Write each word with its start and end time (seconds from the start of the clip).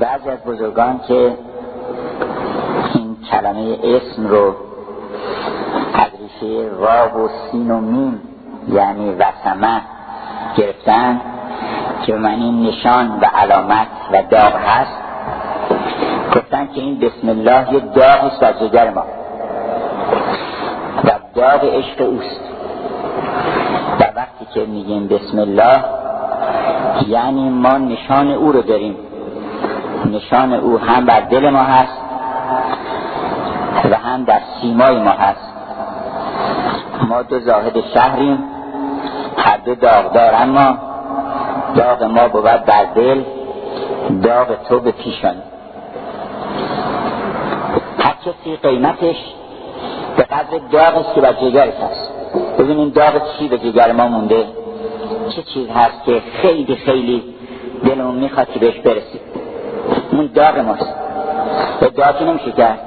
بعضی 0.00 0.30
از 0.30 0.38
بزرگان 0.46 1.00
که 1.08 1.36
این 2.94 3.16
کلمه 3.30 3.78
اسم 3.84 4.26
رو 4.26 4.54
ریشه 6.22 6.70
واو 6.70 7.24
و 7.24 7.28
سین 7.28 7.70
و 7.70 7.80
میم 7.80 8.20
یعنی 8.68 9.14
وسمه 9.14 9.80
گرفتن 10.56 11.20
که 12.06 12.14
این 12.14 12.62
نشان 12.62 13.20
و 13.20 13.24
علامت 13.34 13.86
و 14.12 14.22
داغ 14.30 14.56
هست 14.56 14.98
گفتن 16.36 16.66
که 16.74 16.80
این 16.80 16.98
بسم 16.98 17.28
الله 17.28 17.74
یه 17.74 17.80
داغ 17.80 18.24
است 18.24 18.42
از 18.42 18.60
جگر 18.60 18.90
ما. 18.90 19.04
و 21.04 21.10
داغ 21.34 21.64
عشق 21.64 22.00
اوست. 22.00 22.40
و 24.00 24.04
وقتی 24.16 24.46
که 24.54 24.66
میگیم 24.66 25.08
بسم 25.08 25.38
الله 25.38 25.84
یعنی 27.08 27.50
ما 27.50 27.78
نشان 27.78 28.30
او 28.30 28.52
رو 28.52 28.62
داریم. 28.62 28.96
نشان 30.06 30.52
او 30.52 30.78
هم 30.78 31.04
بر 31.04 31.20
دل 31.20 31.50
ما 31.50 31.62
هست 31.62 31.98
و 33.90 33.94
هم 33.94 34.24
در 34.24 34.40
سیمای 34.60 34.98
ما 34.98 35.10
هست. 35.10 35.52
ما 37.08 37.22
دو 37.22 37.40
زاهد 37.40 37.80
شهریم 37.94 38.38
هر 39.36 39.56
دو 39.56 39.74
داغدار 39.74 40.34
اما 40.34 40.78
داغ 41.76 42.02
ما 42.02 42.28
بود 42.28 42.42
بر 42.42 42.84
دل 42.94 43.22
داغ 44.22 44.46
تو 44.68 44.80
به 44.80 44.90
پیشان 44.92 45.34
هر 47.98 48.14
کسی 48.24 48.56
قیمتش 48.62 49.16
به 50.16 50.22
قدر 50.22 50.58
داغ 50.70 51.14
که 51.14 51.20
بر 51.20 51.32
جگرش 51.32 51.74
هست. 51.74 52.12
ببینیم 52.58 52.90
داغ 52.90 53.38
چی 53.38 53.48
به 53.48 53.58
جگر 53.58 53.92
ما 53.92 54.08
مونده؟ 54.08 54.46
چه 55.36 55.42
چیز 55.42 55.68
هست 55.68 56.04
که 56.04 56.22
خیلی 56.42 56.76
خیلی 56.76 57.22
دلمون 57.84 58.14
می‌خواد 58.14 58.52
که 58.52 58.58
بهش 58.58 58.78
برسید 58.78 59.31
اون 60.12 60.30
داغ 60.34 60.58
ماست. 60.58 60.94
داغی 61.96 62.24
نمیشه 62.24 62.52
کرد. 62.52 62.78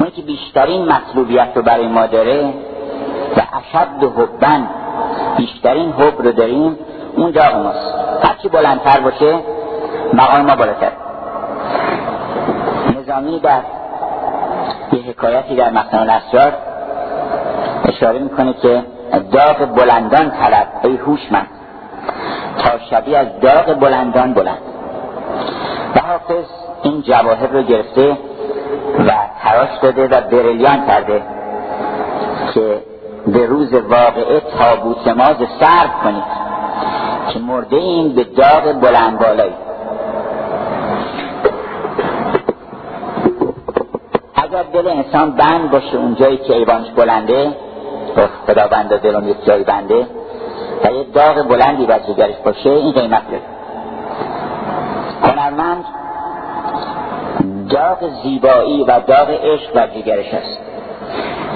اون 0.00 0.10
که 0.10 0.22
بیشترین 0.22 0.88
مطلوبیت 0.92 1.48
رو 1.54 1.62
برای 1.62 1.88
ما 1.88 2.06
داره 2.06 2.44
و 3.36 3.40
اشد 3.58 4.04
حبن 4.18 4.68
بیشترین 5.36 5.92
حب 5.92 6.22
رو 6.22 6.32
داریم 6.32 6.78
اون 7.16 7.30
داغ 7.30 7.54
ماست. 7.54 7.94
هرچی 8.22 8.48
بلندتر 8.48 9.00
باشه 9.00 9.38
مقام 10.14 10.40
ما 10.40 10.56
بالاتر. 10.56 10.92
نظامی 13.00 13.40
در 13.40 13.60
یه 14.92 15.00
حکایتی 15.00 15.56
در 15.56 15.70
مقام 15.70 16.00
الاسرار 16.00 16.52
اشاره 17.84 18.18
می‌کنه 18.18 18.52
که 18.52 18.82
داغ 19.32 19.74
بلندان 19.74 20.30
طلب. 20.30 20.66
ای 20.82 20.96
هوشمند 20.96 21.48
تا 22.58 22.70
شبیه 22.90 23.18
از 23.18 23.26
داغ 23.40 23.78
بلندان 23.80 24.34
بلند. 24.34 24.58
حافظ 26.28 26.44
این 26.82 27.02
جواهر 27.02 27.46
رو 27.46 27.62
گرفته 27.62 28.18
و 28.98 29.12
تراش 29.42 29.78
داده 29.82 30.08
و 30.08 30.20
بریلیان 30.20 30.86
کرده 30.86 31.22
که 32.54 32.82
به 33.26 33.46
روز 33.46 33.74
واقعه 33.74 34.40
تابوت 34.40 35.08
ماز 35.08 35.36
سرد 35.60 35.90
کنید 36.04 36.22
که 37.28 37.38
مرده 37.38 37.76
این 37.76 38.14
به 38.14 38.24
داغ 38.24 38.80
بلند 38.80 39.18
بالایی 39.18 39.54
اگر 44.34 44.62
دل 44.62 44.88
انسان 44.88 45.30
بند 45.30 45.70
باشه 45.70 45.96
اونجایی 45.96 46.36
که 46.36 46.56
ایوانش 46.56 46.90
بلنده 46.90 47.56
خدا 48.46 48.68
بند 48.68 49.00
دلم 49.00 49.28
یک 49.28 49.44
جایی 49.44 49.64
بنده 49.64 50.06
و 50.84 50.92
یه 50.92 51.04
داغ 51.04 51.48
بلندی 51.48 51.86
بر 51.86 51.98
جگرش 51.98 52.36
باشه 52.44 52.70
این 52.70 52.92
قیمت 52.92 53.22
داره. 53.30 53.42
هنرمند 55.22 55.84
داغ 57.68 58.10
زیبایی 58.22 58.82
و 58.82 59.00
داغ 59.00 59.30
عشق 59.30 59.72
بر 59.72 59.86
جگرش 59.86 60.34
هست 60.34 60.60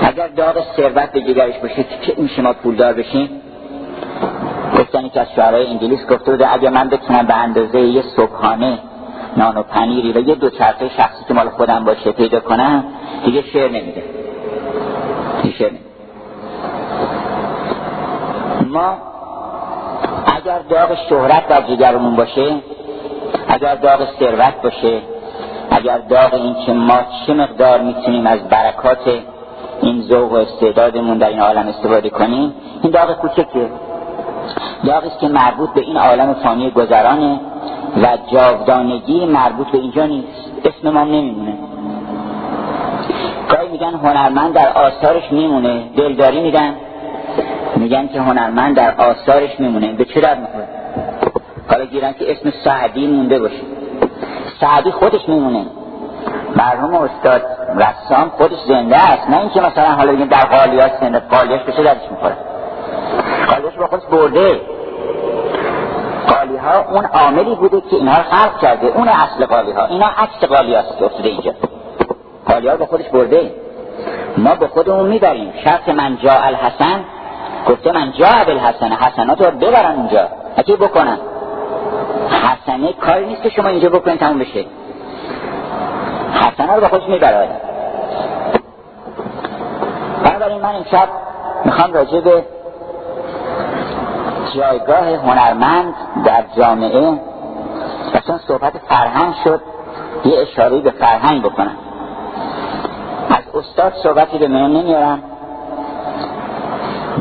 اگر 0.02 0.28
داغ 0.28 0.64
ثروت 0.76 1.12
به 1.12 1.20
جگرش 1.20 1.58
باشه 1.58 1.84
که 2.02 2.12
این 2.16 2.28
شما 2.28 2.52
پولدار 2.52 2.92
بشین 2.92 3.28
گفتنی 4.78 5.08
که 5.08 5.20
از 5.20 5.26
شعرهای 5.36 5.66
انگلیس 5.66 6.06
گفته 6.06 6.30
بوده 6.30 6.54
اگر 6.54 6.70
من 6.70 6.88
بتونم 6.88 7.26
به 7.26 7.34
اندازه 7.34 7.80
یه 7.80 8.02
صبحانه 8.02 8.78
نان 9.36 9.56
و 9.56 9.62
پنیری 9.62 10.12
و 10.12 10.28
یه 10.28 10.34
دوچرخه 10.34 10.88
شخصی 10.88 11.24
که 11.28 11.34
مال 11.34 11.48
خودم 11.48 11.84
باشه 11.84 12.12
پیدا 12.12 12.40
کنم 12.40 12.84
دیگه 13.24 13.42
شعر 13.42 13.68
نمیده. 13.70 14.04
دیگه 15.42 15.56
شعر 15.56 15.70
نمیده. 15.70 15.84
ما 18.66 18.98
اگر 20.36 20.58
داغ 20.58 20.94
شهرت 21.08 21.48
در 21.48 21.62
جگرمون 21.62 22.16
باشه 22.16 22.54
اگر 23.48 23.74
داغ 23.74 24.08
ثروت 24.18 24.62
باشه 24.62 25.00
اگر 25.70 25.98
داغ 25.98 26.34
این 26.34 26.54
که 26.66 26.72
ما 26.72 26.98
چه 27.26 27.34
مقدار 27.34 27.80
می‌تونیم 27.80 28.26
از 28.26 28.48
برکات 28.48 28.98
این 29.82 30.02
ذوق 30.02 30.32
و 30.32 30.34
استعدادمون 30.34 31.18
در 31.18 31.28
این 31.28 31.40
عالم 31.40 31.68
استفاده 31.68 32.10
کنیم؟ 32.10 32.54
این 32.82 32.92
داغ 32.92 33.12
کوچکه. 33.12 33.68
داغی 34.86 35.08
که 35.20 35.28
مربوط 35.28 35.70
به 35.74 35.80
این 35.80 35.96
عالم 35.96 36.34
فانی 36.34 36.70
گذرانه 36.70 37.40
و 38.02 38.18
جاودانگی 38.32 39.26
مربوط 39.26 39.66
به 39.66 39.78
اینجا 39.78 40.06
نیست. 40.06 40.52
اسم 40.64 40.90
ما 40.90 41.04
نمیمونه. 41.04 41.54
گاهی 43.50 43.68
میگن 43.68 43.94
هنرمند 43.94 44.54
در 44.54 44.72
آثارش 44.72 45.32
میمونه. 45.32 45.82
دلداری 45.96 46.40
میگن. 46.40 46.74
میگن 47.76 48.08
که 48.08 48.20
هنرمند 48.20 48.76
در 48.76 48.94
آثارش 49.00 49.60
میمونه. 49.60 49.92
به 49.92 50.04
چه 50.04 50.20
در 50.20 50.34
می‌خوره 50.34 50.68
حالا 51.68 51.84
گیرن 51.84 52.12
که 52.12 52.32
اسم 52.32 52.52
سعدی 52.64 53.06
مونده 53.06 53.38
باشه. 53.38 53.79
سعدی 54.60 54.90
خودش 54.90 55.28
میمونه. 55.28 55.66
مرحوم 56.56 56.94
استاد 56.94 57.42
رسام 57.76 58.28
خودش 58.28 58.58
زنده 58.68 58.96
است. 58.96 59.30
نه 59.30 59.40
اینکه 59.40 59.60
مثلا 59.60 59.92
حالا 59.92 60.12
بگیم 60.12 60.26
در 60.26 60.44
قالیاش 60.44 60.90
زنده 61.00 61.18
قالیاش 61.18 61.62
بشه 61.62 61.82
درش 61.82 62.10
می‌خوره؟ 62.10 62.36
قالیاش 63.48 63.74
با 63.74 63.86
خودش 63.86 64.04
برده. 64.04 64.60
قالی 66.28 66.56
ها 66.56 66.84
اون 66.90 67.04
عاملی 67.04 67.54
بوده 67.54 67.80
که 67.80 67.96
اینها 67.96 68.16
رو 68.16 68.22
خلق 68.22 68.58
کرده. 68.60 68.86
اون 68.86 69.08
اصل 69.08 69.46
قالی 69.46 69.72
ها 69.72 69.86
اینا 69.86 70.06
عکس 70.06 70.44
قالی 70.44 70.74
هاست 70.74 70.98
که 70.98 71.04
افتاده 71.04 71.28
اینجا. 71.28 71.52
قالی 72.48 72.68
ها 72.68 72.76
با 72.76 72.86
خودش 72.86 73.08
برده. 73.08 73.54
ما 74.36 74.54
به 74.54 74.66
خودمون 74.66 75.06
می‌بریم. 75.06 75.52
شرط 75.64 75.88
من 75.88 76.16
جا 76.16 76.32
الحسن 76.32 77.04
گفته 77.68 77.92
من 77.92 78.12
جا 78.12 78.26
الحسن 78.26 78.92
حسنات 78.92 79.42
رو 79.42 79.50
ببرن 79.50 79.94
اونجا. 79.96 80.28
اگه 80.56 80.76
بکنن. 80.76 81.18
حسنه 82.62 82.92
کاری 82.92 83.26
نیست 83.26 83.42
که 83.42 83.48
شما 83.48 83.68
اینجا 83.68 83.88
بکنید 83.88 84.20
تموم 84.20 84.38
بشه. 84.38 84.64
حسنه 86.32 86.74
رو 86.74 86.80
به 86.80 86.88
خودش 86.88 87.08
می‌بره. 87.08 87.48
بنابراین 90.24 90.62
من 90.62 90.74
امشب 90.74 91.08
می‌خوام 91.64 91.92
راجع 91.92 92.20
به 92.20 92.44
جایگاه 94.54 95.08
هنرمند 95.14 95.94
در 96.24 96.44
جامعه 96.56 97.20
اصلا 98.14 98.38
صحبت 98.38 98.72
فرهنگ 98.88 99.34
شد 99.44 99.60
یه 100.24 100.38
اشاره 100.38 100.80
به 100.80 100.90
فرهنگ 100.90 101.42
بکنم. 101.42 101.76
از 103.30 103.54
استاد 103.54 103.92
صحبتی 104.02 104.38
به 104.38 104.48
من 104.48 104.72
نمیارم 104.72 105.22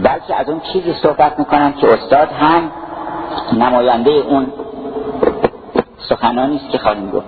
بلکه 0.04 0.36
از 0.36 0.50
اون 0.50 0.60
چیزی 0.60 0.94
صحبت 0.94 1.40
می‌کنم 1.40 1.74
که 1.74 1.94
استاد 1.94 2.28
هم 2.32 2.72
نماینده 3.54 4.12
اون 4.12 4.54
سخنانی 6.09 6.56
است 6.56 6.70
که 6.70 6.78
خواهیم 6.78 7.09
گفت. 7.09 7.25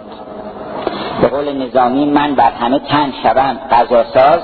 به 1.22 1.28
قول 1.28 1.68
نظامی 1.68 2.06
من 2.06 2.36
بر 2.36 2.52
همه 2.52 2.80
تن 2.80 3.14
شوم 3.24 3.60
غذاساز 3.72 4.40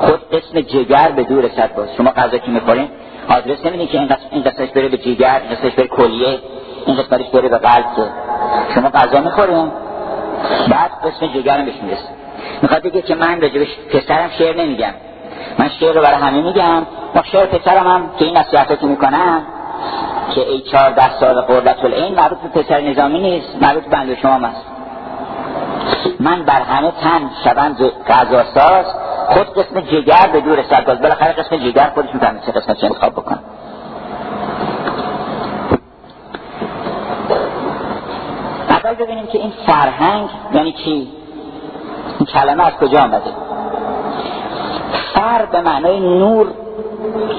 خود 0.00 0.20
اسم 0.32 0.60
جگر 0.60 1.08
به 1.08 1.22
دور 1.22 1.44
رسد 1.44 1.74
باز. 1.74 1.88
شما 1.96 2.10
غذا 2.10 2.38
که 2.38 2.50
می‌خورین؟ 2.50 2.88
آدرس 3.28 3.66
نمیدین 3.66 3.86
که 3.86 3.98
این 4.30 4.42
قسمتش 4.42 4.70
بره 4.70 4.88
به 4.88 4.96
جگر 4.96 5.40
این 5.40 5.56
قسمتش 5.56 5.74
بره 5.74 5.86
کلیه 5.86 6.38
این 6.86 6.96
قسمتش 6.96 7.26
بره 7.26 7.48
به 7.48 7.58
قلب 7.58 7.84
که. 7.96 8.02
شما 8.74 8.88
غذا 8.88 9.20
می‌خورین. 9.20 9.72
بعد 10.70 10.90
اسم 11.04 11.26
جگر 11.26 11.58
هم 11.58 11.64
بهش 11.64 11.74
می‌رسه. 11.82 12.08
می‌خواد 12.62 12.82
بگه 12.82 13.02
که 13.02 13.14
من 13.14 13.40
راجبش 13.40 13.68
پسرم 13.92 14.30
شعر 14.38 14.56
نمیگم. 14.56 14.94
من 15.58 15.68
شعر 15.80 15.94
رو 15.94 16.02
برای 16.02 16.20
همه 16.20 16.40
میگم. 16.42 16.82
ما 17.14 17.22
شعر 17.32 17.46
پسرم 17.46 17.86
هم 17.86 18.10
که 18.18 18.24
این 18.24 18.36
نصیحتاتو 18.36 18.86
می‌کنم 18.86 19.42
که 20.34 20.40
ای 20.40 20.62
ده 20.96 21.18
سال 21.20 21.40
قربت 21.40 21.84
العین 21.84 22.14
مربوط 22.14 22.38
به 22.38 22.62
پسر 22.62 22.80
نظامی 22.80 23.18
نیست 23.18 23.62
مربوط 23.62 23.84
به 23.84 23.90
بند 23.90 24.14
شما 24.14 24.34
هست 24.34 24.66
من 26.20 26.42
بر 26.42 26.62
همه 26.62 26.90
تن 26.90 27.30
شبند 27.44 27.76
ساز 28.54 28.84
خود 29.26 29.54
قسم 29.54 29.80
جگر 29.80 30.26
به 30.32 30.40
دور 30.40 30.62
سرداز 30.62 31.00
بالاخره 31.00 31.32
قسم 31.32 31.56
جگر 31.56 31.90
خودش 31.94 32.14
می‌فهمه 32.14 32.40
چه 32.46 32.52
قسمت 32.52 32.78
چه 32.78 32.86
انتخاب 32.86 33.12
بکن 33.12 33.38
اول 38.68 38.94
ببینیم 38.94 39.26
که 39.26 39.38
این 39.38 39.52
فرهنگ 39.66 40.28
یعنی 40.52 40.72
چی؟ 40.72 41.08
این 42.18 42.26
کلمه 42.26 42.66
از 42.66 42.72
کجا 42.72 43.00
آمده؟ 43.00 43.30
فر 45.14 45.46
به 45.46 45.60
معنای 45.60 46.00
نور 46.00 46.46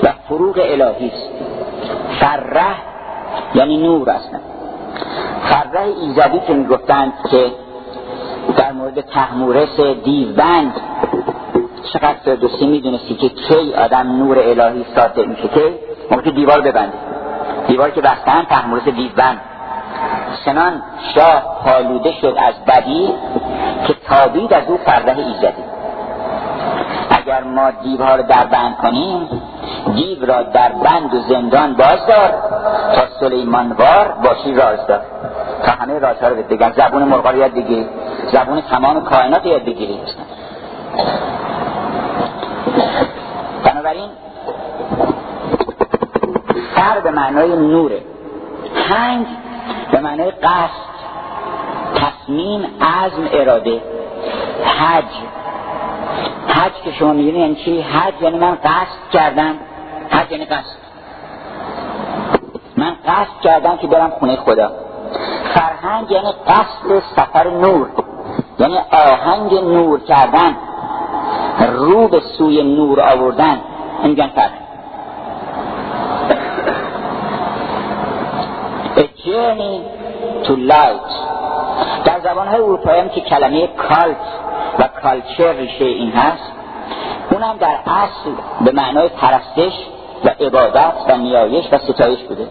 و 0.03 0.13
فروغ 0.29 0.59
الهی 0.63 1.07
است. 1.07 1.50
فره 2.31 2.75
یعنی 3.55 3.77
نور 3.77 4.09
اصلا. 4.09 4.39
فرده 5.43 5.81
ایزدی 5.81 6.39
که 6.39 6.53
می‌گفتند 6.53 7.13
که 7.31 7.51
در 8.57 8.71
مورد 8.71 9.01
تحمورس 9.01 9.79
دیوبند 9.79 10.73
چقدر 11.93 12.15
فردوسی 12.25 12.65
می‌دونستی 12.65 13.15
که 13.15 13.29
کی 13.29 13.73
آدم 13.73 14.17
نور 14.17 14.39
الهی 14.39 14.85
ساده 14.95 15.25
میشه؟ 15.25 15.47
که 15.47 15.73
موقع 16.11 16.31
دیوار 16.31 16.61
ببنده 16.61 16.97
دیوار 17.67 17.89
که 17.89 18.01
بستن 18.01 18.43
تحمورس 18.43 18.83
دیوبند. 18.83 19.41
سنان 20.45 20.81
شاه 21.15 21.61
حالوده 21.65 22.13
شد 22.21 22.35
از 22.37 22.65
بدی 22.67 23.13
که 23.87 23.93
تابید 24.07 24.53
از 24.53 24.63
او 24.67 24.77
فرده 24.77 25.17
ایزدی 25.17 25.63
اگر 27.09 27.43
ما 27.43 27.71
دیوها 27.71 28.15
رو 28.15 28.23
در 28.23 28.45
بند 28.45 28.77
کنیم 28.77 29.29
دیو 29.95 30.25
را 30.25 30.43
در 30.43 30.71
بند 30.71 31.13
و 31.13 31.19
زندان 31.19 31.73
بازدار 31.73 32.31
تا 32.95 33.01
سلیمانوار 33.19 34.07
باشی 34.23 34.53
رازدار 34.55 35.01
تا 35.65 35.71
همه 35.71 35.99
رازها 35.99 36.27
رو 36.27 36.35
بگن 36.35 36.71
زبون 36.71 37.03
مرغا 37.03 37.29
رو 37.29 37.37
یاد 37.37 37.51
بگیری. 37.51 37.89
زبون 38.31 38.61
تمام 38.61 39.03
کائنات 39.03 39.45
یاد 39.45 39.65
بگیری. 39.65 39.99
بنابراین 43.63 44.09
سر 46.75 46.99
به 46.99 47.11
معنای 47.11 47.55
نوره. 47.55 48.01
هنگ 48.89 49.25
به 49.91 49.99
معنای 49.99 50.31
قصد. 50.31 50.91
تصمیم 51.95 52.65
عزم 52.81 53.29
اراده. 53.33 53.81
حج. 54.63 55.30
حج 56.61 56.73
که 56.83 56.91
شما 56.91 57.13
میگین 57.13 57.35
یعنی 57.35 57.55
چی؟ 57.55 57.81
حج 57.81 58.21
یعنی 58.21 58.37
من 58.37 58.55
قصد 58.55 59.09
کردم. 59.11 59.55
حج 60.09 60.31
یعنی 60.31 60.45
قصد. 60.45 60.77
من 62.77 62.95
قصد 63.05 63.41
کردم 63.43 63.77
که 63.77 63.87
برم 63.87 64.09
خونه 64.09 64.35
خدا. 64.35 64.71
فرهنگ 65.53 66.11
یعنی 66.11 66.33
قصد 66.47 66.99
سفر 67.15 67.49
نور. 67.49 67.87
یعنی 68.59 68.77
آهنگ 68.91 69.53
نور 69.53 69.99
کردن. 69.99 70.55
رو 71.71 72.07
به 72.07 72.19
سوی 72.37 72.75
نور 72.75 73.01
آوردن. 73.01 73.61
میگن 74.03 74.27
فرهنگ. 74.27 74.61
A 78.97 79.03
journey 79.25 79.77
to 80.45 80.53
light. 80.71 81.11
در 82.05 82.19
زبان 82.23 82.47
های 82.47 82.61
اروپایی 82.61 83.01
هم 83.01 83.09
که 83.09 83.21
کلمه 83.21 83.67
کالت 83.67 84.17
و 84.79 84.89
کالچر 85.03 85.53
ریشه 85.53 85.85
این 85.85 86.11
هست 86.11 86.51
اونم 87.31 87.57
در 87.57 87.79
اصل 87.85 88.31
به 88.65 88.71
معنای 88.71 89.09
پرستش 89.09 89.73
و 90.25 90.29
عبادت 90.39 90.93
و 91.09 91.17
نیایش 91.17 91.65
و 91.71 91.77
ستایش 91.77 92.19
بوده. 92.19 92.47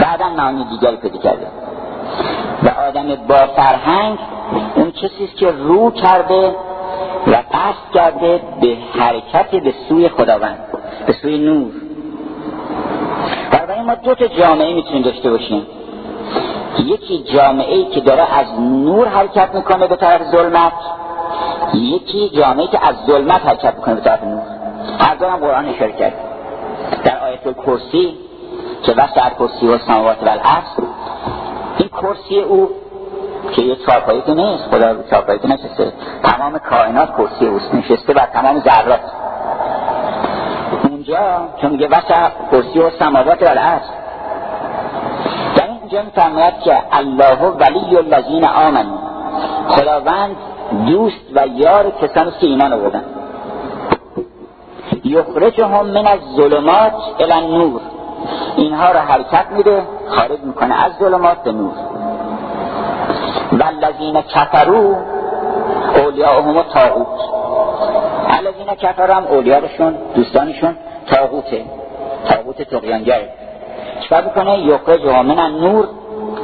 بعدا 0.00 0.28
معانی 0.28 0.64
دیگری 0.64 0.96
پیدا 0.96 1.18
کرده. 1.18 1.46
و 2.62 2.68
آدم 2.68 3.14
با 3.14 3.46
فرهنگ 3.56 4.18
اون 4.74 4.90
کسی 4.90 5.24
است 5.24 5.36
که 5.36 5.50
رو 5.50 5.90
کرده 5.90 6.54
و 7.26 7.30
قصد 7.30 7.94
کرده 7.94 8.40
به 8.60 8.76
حرکت 8.98 9.50
به 9.50 9.74
سوی 9.88 10.08
خداوند 10.08 10.58
به 11.06 11.12
سوی 11.12 11.38
نور. 11.38 11.72
برای 13.52 13.82
ما 13.82 13.94
دو 13.94 14.14
تا 14.14 14.26
جامعه 14.26 14.74
می‌تونیم 14.74 15.02
داشته 15.02 15.30
باشیم. 15.30 15.66
یکی 16.78 17.22
جامعه 17.22 17.74
ای 17.74 17.84
که 17.84 18.00
داره 18.00 18.38
از 18.38 18.60
نور 18.60 19.08
حرکت 19.08 19.54
می‌کنه 19.54 19.86
به 19.86 19.96
طرف 19.96 20.22
ظلمت 20.22 20.72
یکی 21.74 22.28
جامعه 22.28 22.66
که 22.66 22.88
از 22.88 22.96
ظلمت 23.06 23.46
حرکت 23.46 23.74
می‌کنه 23.74 23.94
به 23.94 24.00
طرف 24.00 24.24
نور. 24.24 24.42
هر 25.00 25.14
دو 25.14 25.26
هم 25.26 25.36
قرآن 25.36 25.68
اشاره 25.68 26.12
در 27.04 27.18
آیت 27.18 27.56
کرسی 27.56 28.14
که 28.82 28.92
وسط 28.92 29.34
کرسی 29.38 29.68
و 29.68 29.78
سماوات 29.78 30.22
و 30.22 30.28
الارض 30.28 30.64
این 31.78 31.88
کرسی 31.88 32.40
او 32.40 32.70
که 33.52 33.62
یه 33.62 33.76
چارپایی 33.76 34.20
که 34.20 34.34
نیست 34.34 34.64
خدا 34.64 35.02
چارپایی 35.10 35.38
که 35.38 35.48
نشسته 35.48 35.92
تمام 36.22 36.58
کائنات 36.58 37.08
کرسی 37.18 37.46
اوست 37.46 37.74
نشسته 37.74 38.12
بر 38.12 38.26
تمام 38.32 38.58
ذرات. 38.60 39.00
اونجا 40.90 41.48
چون 41.60 41.70
میگه 41.70 41.88
وسط 41.88 42.30
کرسی 42.52 42.78
و 42.78 42.90
سماوات 42.90 43.42
و 43.42 43.46
الارض 43.48 43.82
در 43.82 43.97
اینجا 45.90 46.02
میفرماید 46.02 46.60
که 46.60 46.76
الله 46.92 47.38
ولی 47.40 47.96
الذین 47.96 48.44
آمنوا. 48.44 48.98
خداوند 49.68 50.36
دوست 50.86 51.20
و 51.34 51.46
یار 51.46 51.90
کسانی 51.90 52.30
که 52.40 52.46
ایمان 52.46 52.72
آوردن. 52.72 53.04
یخرجهم 55.04 55.86
من 55.86 56.06
از 56.06 56.20
ظلمات 56.36 56.92
الى 57.20 57.56
نور 57.56 57.80
اینها 58.56 58.92
را 58.92 59.00
حرکت 59.00 59.46
میده 59.50 59.82
خارج 60.08 60.40
می‌کنه 60.42 60.84
از 60.84 60.92
ظلمات 60.98 61.42
به 61.42 61.52
نور. 61.52 61.74
والذین 63.52 64.22
کفروا 64.22 64.96
اولیاءهم 65.94 66.56
و 66.56 66.62
تاغوت 66.62 67.20
الذین 68.28 68.74
کفروا 68.74 69.14
هم 69.14 69.24
اولیاءشون 69.24 69.94
دوستانشون 70.14 70.76
تاغوته 71.06 71.64
تاغوت 72.28 72.62
تقیانگره 72.62 73.47
چکار 74.08 74.24
می‌کنه 74.24 74.58
یخرجهم 74.58 75.26
من 75.26 75.50
نور 75.60 75.88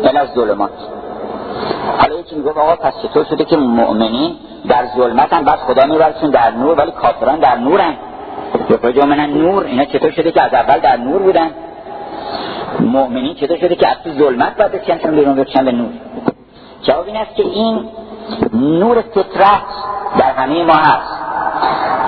الى 0.05 0.27
ظلمات. 0.35 0.71
حالا 1.99 2.15
یکی 2.15 2.37
می‌گفت 2.37 2.59
آقا 2.59 2.77
پس 2.77 2.93
چطور 3.03 3.25
شده 3.25 3.45
که 3.45 3.57
مؤمنین 3.57 4.37
در 4.69 4.87
ظلمت 4.97 5.33
هم 5.33 5.45
بس 5.45 5.59
خدا 5.59 5.87
میبرسون 5.87 6.31
در 6.31 6.51
نور 6.51 6.79
ولی 6.79 6.91
کافران 6.91 7.39
در 7.39 7.57
نورن. 7.57 7.95
یخرج 8.71 8.99
من 8.99 9.21
نور 9.21 9.65
اینا 9.65 9.85
چطور 9.85 10.11
شده 10.11 10.33
که 10.33 10.43
از 10.43 10.55
اول 10.55 10.79
در 10.79 10.97
نور 10.97 11.23
بودن؟ 11.23 11.51
مؤمنین 12.81 13.35
چطور 13.35 13.57
شده 13.57 13.75
که 13.75 13.89
از 13.89 13.97
تو 14.05 14.11
ظلمت 14.11 14.57
باید 14.57 14.73
بسکنشون 14.73 15.11
بیرون 15.11 15.35
بکشن 15.35 15.65
به 15.65 15.73
نور؟ 15.73 15.91
جواب 16.83 17.07
این 17.07 17.17
است 17.17 17.37
که 17.37 17.43
این 17.43 17.89
نور 18.53 19.01
فطرت 19.01 19.63
در 20.19 20.33
همه 20.33 20.65
ما 20.65 20.75
هست. 20.75 21.15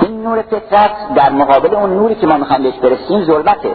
این 0.03 0.23
نور 0.23 0.43
فطرت 0.43 0.91
در 1.15 1.31
مقابل 1.31 1.75
اون 1.75 1.91
نوری 1.91 2.15
که 2.15 2.27
ما 2.27 2.37
می‌خوایم 2.37 2.63
بهش 2.63 2.75
برسیم 2.75 3.25
ظلمته. 3.25 3.75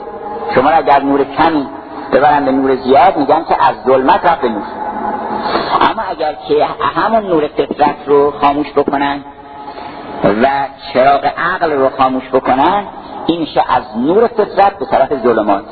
شما 0.55 0.69
را 0.69 0.81
در 0.81 1.03
نور 1.03 1.23
کمی 1.23 1.67
ببرن 2.11 2.45
به 2.45 2.51
نور 2.51 2.75
زیاد 2.75 3.17
میگن 3.17 3.43
که 3.49 3.67
از 3.67 3.75
ظلمت 3.85 4.25
رفت 4.25 4.41
به 4.41 4.49
نور. 4.49 4.63
اما 5.81 6.01
اگر 6.09 6.33
که 6.47 6.65
همون 6.95 7.29
نور 7.29 7.47
فطرت 7.47 7.95
رو 8.07 8.31
خاموش 8.31 8.71
بکنن 8.71 9.23
و 10.23 10.47
چراغ 10.93 11.25
عقل 11.25 11.71
رو 11.71 11.89
خاموش 11.89 12.29
بکنن 12.33 12.83
این 13.25 13.39
میشه 13.39 13.63
از 13.69 13.83
نور 13.97 14.27
فطرت 14.27 14.79
به 14.79 14.85
طرف 14.85 15.23
ظلمات. 15.23 15.65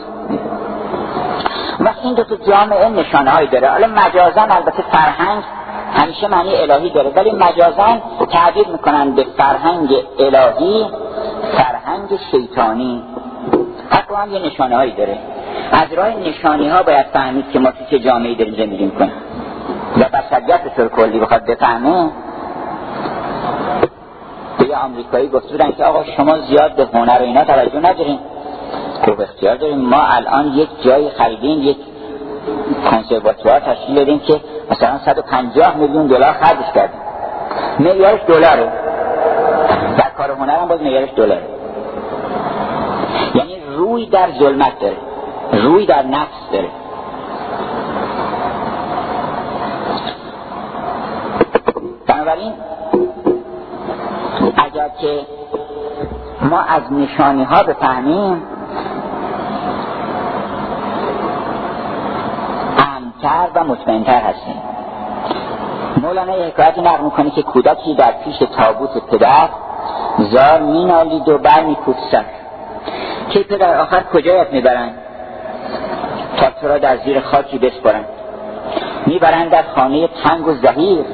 و 1.79 1.89
این 2.03 2.13
دو 2.13 2.23
تا 2.23 2.35
جامعه 2.35 2.89
نشانه 2.89 3.31
هایی 3.31 3.47
داره. 3.47 3.69
حالا 3.69 3.87
مجازا 3.87 4.41
البته 4.41 4.83
فرهنگ 4.91 5.43
همیشه 5.93 6.27
معنی 6.27 6.55
الهی 6.55 6.89
داره 6.89 7.09
ولی 7.15 7.31
مجازا 7.31 7.97
تعبیر 8.29 8.67
می‌کنن 8.67 9.11
به 9.11 9.25
فرهنگ 9.37 9.89
الهی 10.19 10.85
فرهنگ 11.57 12.19
شیطانی. 12.31 13.03
حتی 13.89 14.15
هم 14.15 14.31
یه 14.31 14.39
نشانه 14.39 14.75
هایی 14.75 14.91
داره. 14.91 15.17
از 15.71 15.93
راه 15.93 16.09
نشانی 16.09 16.69
ها 16.69 16.83
باید 16.83 17.05
فهمید 17.05 17.51
که 17.51 17.59
ما 17.59 17.71
چه 17.89 17.99
جامعه 17.99 18.35
داریم 18.35 18.55
زندگی 18.55 18.85
می‌کنیم. 18.85 19.13
و 19.97 20.03
بشریت 20.03 20.75
طور 20.75 20.87
کلی 20.87 21.19
بخواد 21.19 21.45
بفهمه 21.45 22.09
به 24.59 24.67
یه 24.67 24.77
آمریکایی 24.77 25.27
گفت 25.27 25.51
بودن 25.51 25.71
که 25.71 25.83
آقا 25.85 26.03
شما 26.03 26.39
زیاد 26.39 26.75
به 26.75 26.85
هنر 26.93 27.17
و 27.19 27.23
اینا 27.23 27.43
توجه 27.43 27.79
ندارین. 27.79 28.19
خوب 29.05 29.21
اختیار 29.21 29.55
داریم. 29.55 29.79
ما 29.79 30.01
الان 30.01 30.47
یک 30.47 30.69
جای 30.83 31.09
خریدیم 31.09 31.61
یک 31.61 31.77
کنسرواتوار 32.91 33.59
تشکیل 33.59 33.95
دادیم 33.95 34.19
که 34.19 34.41
مثلا 34.71 34.97
150 35.05 35.77
میلیون 35.77 36.07
دلار 36.07 36.33
خرجش 36.33 36.71
کردیم. 36.75 36.99
معیارش 37.79 38.19
دلاره. 38.27 38.71
در 39.97 40.09
کار 40.17 40.31
هنر 40.31 40.55
هم 40.55 40.67
باز 40.67 40.81
معیارش 40.81 41.09
دلاره. 41.15 41.58
روی 43.99 44.07
در 44.07 44.31
ظلمت 44.39 44.79
داره. 44.79 44.97
روی 45.51 45.85
در 45.85 46.03
نفس 46.03 46.51
داره. 46.51 46.69
بنابراین 52.07 52.53
اگر 54.57 54.89
که 55.01 55.25
ما 56.41 56.59
از 56.59 56.93
نشانی 56.93 57.43
ها 57.43 57.63
بفهمیم 57.63 58.43
امتر 62.77 63.47
و 63.55 63.63
مطمئنتر 63.63 64.21
هستیم. 64.21 64.61
مولانا 66.01 66.37
یه 66.37 66.45
حکایتی 66.45 66.81
نقل 66.81 67.03
می‌کنه 67.03 67.29
که 67.29 67.41
کودکی 67.43 67.95
در 67.95 68.11
پیش 68.11 68.37
تابوت 68.37 69.05
پدر 69.05 69.49
زار 70.19 70.61
مینالید 70.61 71.29
و 71.29 71.37
بر 71.37 71.63
میکوت 71.63 71.95
که 73.29 73.39
پدر 73.39 73.81
آخر 73.81 74.03
کجایت 74.13 74.53
می‌برند؟ 74.53 74.97
تا 76.37 76.49
تو 76.61 76.67
را 76.67 76.77
در 76.77 76.97
زیر 76.97 77.19
خاکی 77.19 77.57
بسپرند 77.57 78.05
می‌برند 79.05 79.49
در 79.49 79.63
خانه 79.75 80.07
تنگ 80.07 80.47
و 80.47 80.53
زهیر. 80.53 81.05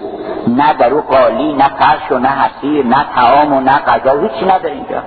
نه 0.47 0.73
در 0.73 0.93
او 0.93 1.01
قالی 1.01 1.53
نه 1.53 1.67
فرش 1.67 2.11
و 2.11 2.19
نه 2.19 2.29
حسیر 2.29 2.85
نه 2.85 3.05
تعام 3.15 3.53
و 3.53 3.59
نه 3.59 3.71
غذا 3.71 4.19
هیچی 4.19 4.45
نداره 4.45 4.71
اینجا. 4.71 5.03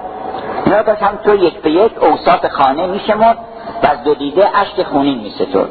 اینا 0.65 0.83
بس 0.83 1.03
هم 1.03 1.19
تو 1.25 1.35
یک 1.35 1.61
به 1.63 1.71
یک 1.71 1.93
اوساط 2.03 2.47
خانه 2.47 2.87
میشمرد 2.87 3.39
و 3.83 3.87
از 3.87 4.05
دو 4.05 4.15
دیده 4.15 4.59
اشک 4.59 4.83
خونین 4.83 5.19
میستور 5.19 5.69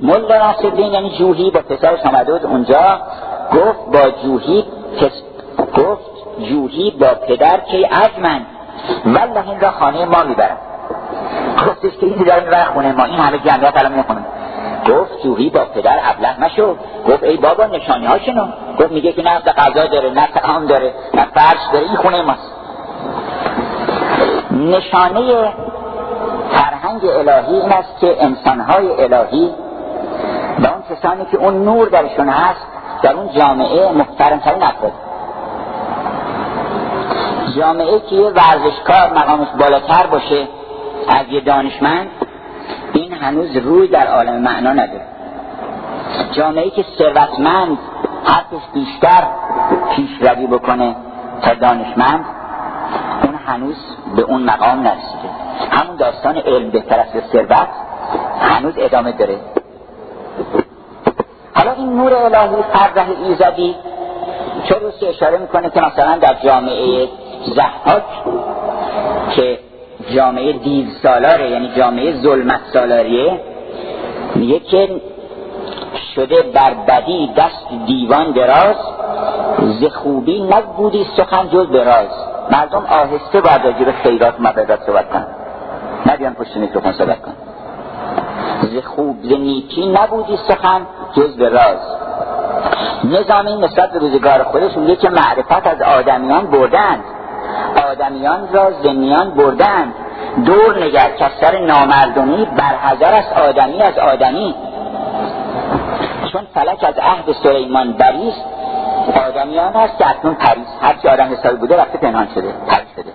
ملا 0.00 0.50
نصرالدین 0.50 0.92
یعنی 0.92 1.10
جوهی 1.10 1.50
با 1.50 1.60
پسرش 1.60 2.06
آمده 2.06 2.32
بود 2.32 2.46
اونجا 2.46 3.00
گفت 3.52 3.92
با 3.92 4.10
جوهی 4.22 4.64
گفت 5.76 6.10
جوهی 6.48 6.90
با 6.90 7.06
پدر 7.06 7.60
که 7.60 7.88
از 8.04 8.10
من 8.22 8.40
والله 9.06 9.48
این 9.48 9.60
را 9.60 9.70
خانه 9.70 10.04
ما 10.04 10.22
می‌برم. 10.22 10.56
گفتش 11.66 11.92
که 11.98 12.06
این 12.06 12.24
داره 12.24 12.44
می‌بره 12.44 12.64
خونه 12.64 12.92
ما. 12.92 13.04
این 13.04 13.18
همه 13.18 13.38
جمعیت 13.38 13.76
الان 13.76 13.92
می‌خونم 13.92 14.24
گفت 14.88 15.22
جوهی 15.22 15.50
با 15.50 15.64
پدر 15.64 15.98
ابله 16.02 16.44
نشد 16.44 16.78
گفت 17.08 17.22
ای 17.22 17.36
بابا 17.36 17.66
نشانی 17.66 18.06
ها 18.06 18.18
شنو. 18.18 18.46
گفت 18.78 18.90
میگه 18.90 19.12
که 19.12 19.22
نه 19.22 19.38
غذا 19.38 19.86
داره 19.86 20.10
نه 20.10 20.26
تعام 20.26 20.66
داره 20.66 20.94
نه 21.14 21.26
فرش 21.34 21.60
داره. 21.72 21.86
این 21.86 21.96
خونه 21.96 22.22
ماست. 22.22 22.52
نشانه 24.50 25.52
فرهنگ 26.52 27.04
الهی 27.04 27.60
این 27.60 27.72
است 27.72 28.00
که 28.00 28.24
انسانهای 28.24 29.04
الهی 29.04 29.54
و 30.58 30.66
اون 30.66 30.82
کسانی 30.90 31.24
که 31.30 31.36
اون 31.36 31.64
نور 31.64 31.88
درشون 31.88 32.28
هست 32.28 32.66
در 33.02 33.12
اون 33.12 33.28
جامعه 33.32 33.92
محترمترین 33.92 34.62
افراد. 34.62 34.92
جامعه 37.56 38.00
که 38.00 38.14
یه 38.14 38.30
ورزشکار 38.30 39.12
مقامش 39.14 39.48
بالاتر 39.60 40.06
باشه 40.06 40.48
از 41.08 41.26
یه 41.30 41.40
دانشمند 41.40 42.08
این 42.92 43.12
هنوز 43.12 43.56
روی 43.56 43.88
در 43.88 44.06
عالم 44.06 44.42
معنا 44.42 44.72
نداره. 44.72 45.06
جامعه 46.32 46.70
که 46.70 46.84
ثروتمند 46.98 47.78
حقش 48.24 48.62
بیشتر 48.74 49.28
پیشروی 49.96 50.46
بکنه 50.46 50.96
تا 51.42 51.54
دانشمند 51.54 52.24
اون 53.22 53.34
هنوز 53.46 53.76
به 54.16 54.22
اون 54.22 54.42
مقام 54.42 54.80
نرسیده. 54.80 55.28
همون 55.70 55.96
داستان 55.96 56.36
علم 56.36 56.70
بهتر 56.70 57.00
از 57.00 57.06
ثروت 57.32 57.68
هنوز 58.40 58.74
ادامه 58.76 59.12
داره. 59.12 59.40
حالا 61.54 61.72
این 61.72 61.96
نور 61.96 62.14
الهی 62.14 62.62
فرده 62.72 63.06
ایزدی 63.24 63.76
چه 64.64 64.74
روسی 64.74 65.06
اشاره 65.06 65.38
می‌کنه 65.38 65.70
که 65.70 65.80
مثلا 65.80 66.18
در 66.18 66.34
جامعه 66.44 67.08
زحاک 67.44 68.02
که 69.36 69.58
جامعه 70.14 70.52
دیو 70.52 70.86
سالاره 71.02 71.50
یعنی 71.50 71.70
جامعه 71.76 72.12
ظلمت 72.12 72.60
سالاریه 72.72 73.40
میگه 74.34 74.60
که 74.60 75.00
شده 76.14 76.42
بر 76.42 76.74
بدی 76.88 77.30
دست 77.36 77.66
دیوان 77.86 78.30
دراز 78.30 78.76
ز 79.80 79.84
خوبی 79.84 80.42
نبودی 80.42 81.06
سخن 81.16 81.48
جز 81.48 81.66
براز 81.66 82.08
مردم 82.52 82.86
آهسته 82.86 83.40
باید 83.40 83.64
راجع 83.64 83.84
به 83.84 83.92
خیرات 83.92 84.34
مبادات 84.38 84.80
صحبت 84.86 85.10
کن 85.10 85.26
نبیان 86.06 86.34
پشت 86.34 86.56
میکروفون 86.56 86.92
صحبت 86.92 87.22
کن. 87.22 87.32
ز 88.62 88.76
خوب 88.78 89.16
ز 89.22 89.32
نیکی 89.32 89.86
نبودی 89.86 90.38
سخن 90.48 90.86
جز 91.16 91.36
به 91.36 91.48
راز 91.48 91.78
نظام 93.04 93.46
این 93.46 93.64
نسبت 93.64 93.92
به 93.92 93.98
روزگار 93.98 94.42
خودش 94.42 94.76
میگه 94.76 94.96
که 94.96 95.08
معرفت 95.08 95.66
از 95.66 95.82
آدمیان 95.82 96.46
بردند 96.46 97.04
آدمیان 97.90 98.48
را 98.52 98.70
زنیان 98.82 99.30
بردند 99.30 99.94
دور 100.44 100.84
نگر 100.84 101.10
سر 101.40 101.58
نامردمی 101.58 102.44
برحضر 102.44 103.14
است 103.14 103.32
آدمی 103.32 103.82
از 103.82 103.98
آدمی. 103.98 104.54
چون 106.32 106.46
فلک 106.54 106.84
از 106.84 106.94
عهد 106.98 107.32
سلیمان 107.42 107.92
بریست 107.92 108.44
آدمی 109.28 109.57
آن 109.57 109.72
است 109.72 109.98
که 109.98 110.10
اکنون 110.10 110.34
پریس 110.34 110.66
هرچی 110.82 111.08
آدم 111.08 111.24
حسابی 111.24 111.56
بوده 111.56 111.76
وقتی 111.76 111.98
پنهان 111.98 112.28
شده 112.34 112.54
پریس 112.66 112.88
شده. 112.96 113.12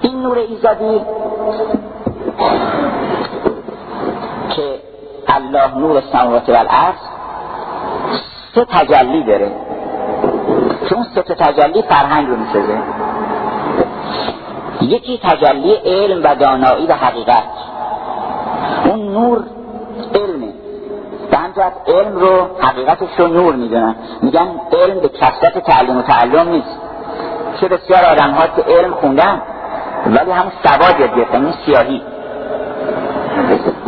این 0.00 0.22
نور 0.22 0.38
ایزدی 0.38 1.00
که 4.56 4.80
الله 5.28 5.78
نور 5.78 6.02
سماوات 6.12 6.48
و 6.48 6.52
سه 8.54 8.64
تجلی 8.64 9.24
داره. 9.24 9.52
چون 10.88 11.06
سه 11.14 11.22
تجلی 11.22 11.82
فرهنگ 11.82 12.28
رو 12.28 12.36
می‌سازه. 12.36 12.78
یکی 14.80 15.20
تجلی 15.22 15.74
علم 15.74 16.20
و 16.24 16.34
دانایی 16.34 16.86
و 16.86 16.92
حقیقت. 16.92 17.42
اون 18.84 19.12
نور 19.12 19.44
علمه. 20.14 20.52
به 21.30 21.92
علم 21.92 22.16
رو 22.16 22.46
حقیقتش 22.60 23.08
رو 23.18 23.28
نور 23.28 23.54
می‌دونن 23.54 23.94
میگن 24.22 24.48
علم 24.72 25.00
به 25.00 25.08
کسرت 25.08 25.58
تعلیم 25.58 25.98
و 25.98 26.02
تعلم 26.02 26.48
نیست. 26.48 26.80
چه 27.60 27.68
بسیار 27.68 28.04
آدم 28.04 28.30
ها 28.30 28.46
که 28.46 28.62
علم 28.62 28.90
خوندن 28.90 29.42
ولی 30.06 30.30
هم 30.30 30.52
سواد 30.62 31.00
یاد 31.00 31.16
گرفتن 31.16 31.54
سیاهی. 31.66 32.02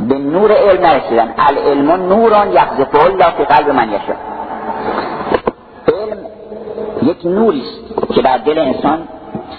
به 0.08 0.18
نور 0.18 0.52
علم 0.52 0.86
نرسیدن. 0.86 1.34
العلم 1.38 1.90
نوران 1.90 2.52
یقذفه 2.52 3.04
الله 3.04 3.30
فی 3.30 3.44
قلب 3.44 3.70
من 3.70 3.88
یشا 3.88 4.12
علم 4.12 4.35
یک 7.06 7.26
نوری 7.26 7.62
است 7.62 8.14
که 8.14 8.22
در 8.22 8.38
دل 8.38 8.58
انسان 8.58 9.08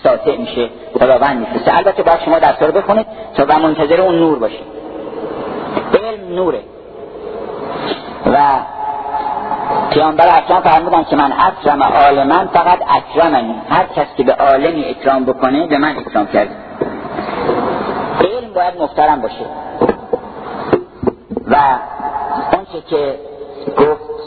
ساطع 0.03 0.37
میشه 0.37 0.69
خداوند 0.99 1.39
میفرسته 1.39 1.77
البته 1.77 2.03
باید 2.03 2.19
شما 2.25 2.39
دست 2.39 2.63
رو 2.63 2.71
بخونید 2.71 3.07
تا 3.35 3.45
و 3.49 3.59
منتظر 3.59 4.01
اون 4.01 4.15
نور 4.15 4.39
باشید. 4.39 4.65
علم 5.93 6.35
نوره. 6.35 6.59
و 8.25 8.37
پیامبر 9.89 10.37
اکرام 10.37 10.61
فرمودن 10.61 11.03
که 11.03 11.15
من 11.15 11.31
اکرم 11.31 11.83
عالما 11.83 12.45
فقط 12.53 12.79
اکرمنی 12.87 13.55
هر 13.69 13.85
کس 13.95 14.07
که 14.17 14.23
به 14.23 14.33
عالمی 14.33 14.85
اکرام 14.85 15.25
بکنه 15.25 15.67
به 15.67 15.77
من 15.77 15.97
اکرام 15.97 16.27
کرد 16.27 16.49
علم 18.21 18.53
باید 18.53 18.79
محترم 18.79 19.21
باشه. 19.21 19.45
و 21.47 21.55
اونچه 22.53 22.87
که 22.89 23.15
گفت 23.77 24.17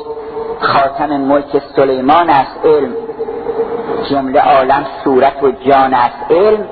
خاتم 0.61 1.17
ملک 1.17 1.63
سلیمان 1.77 2.31
است 2.31 2.57
علم. 2.65 2.93
جمله 4.11 4.41
عالم 4.41 4.87
صورت 5.05 5.43
و 5.43 5.51
جان 5.51 5.95
است 5.95 6.17
علم 6.31 6.65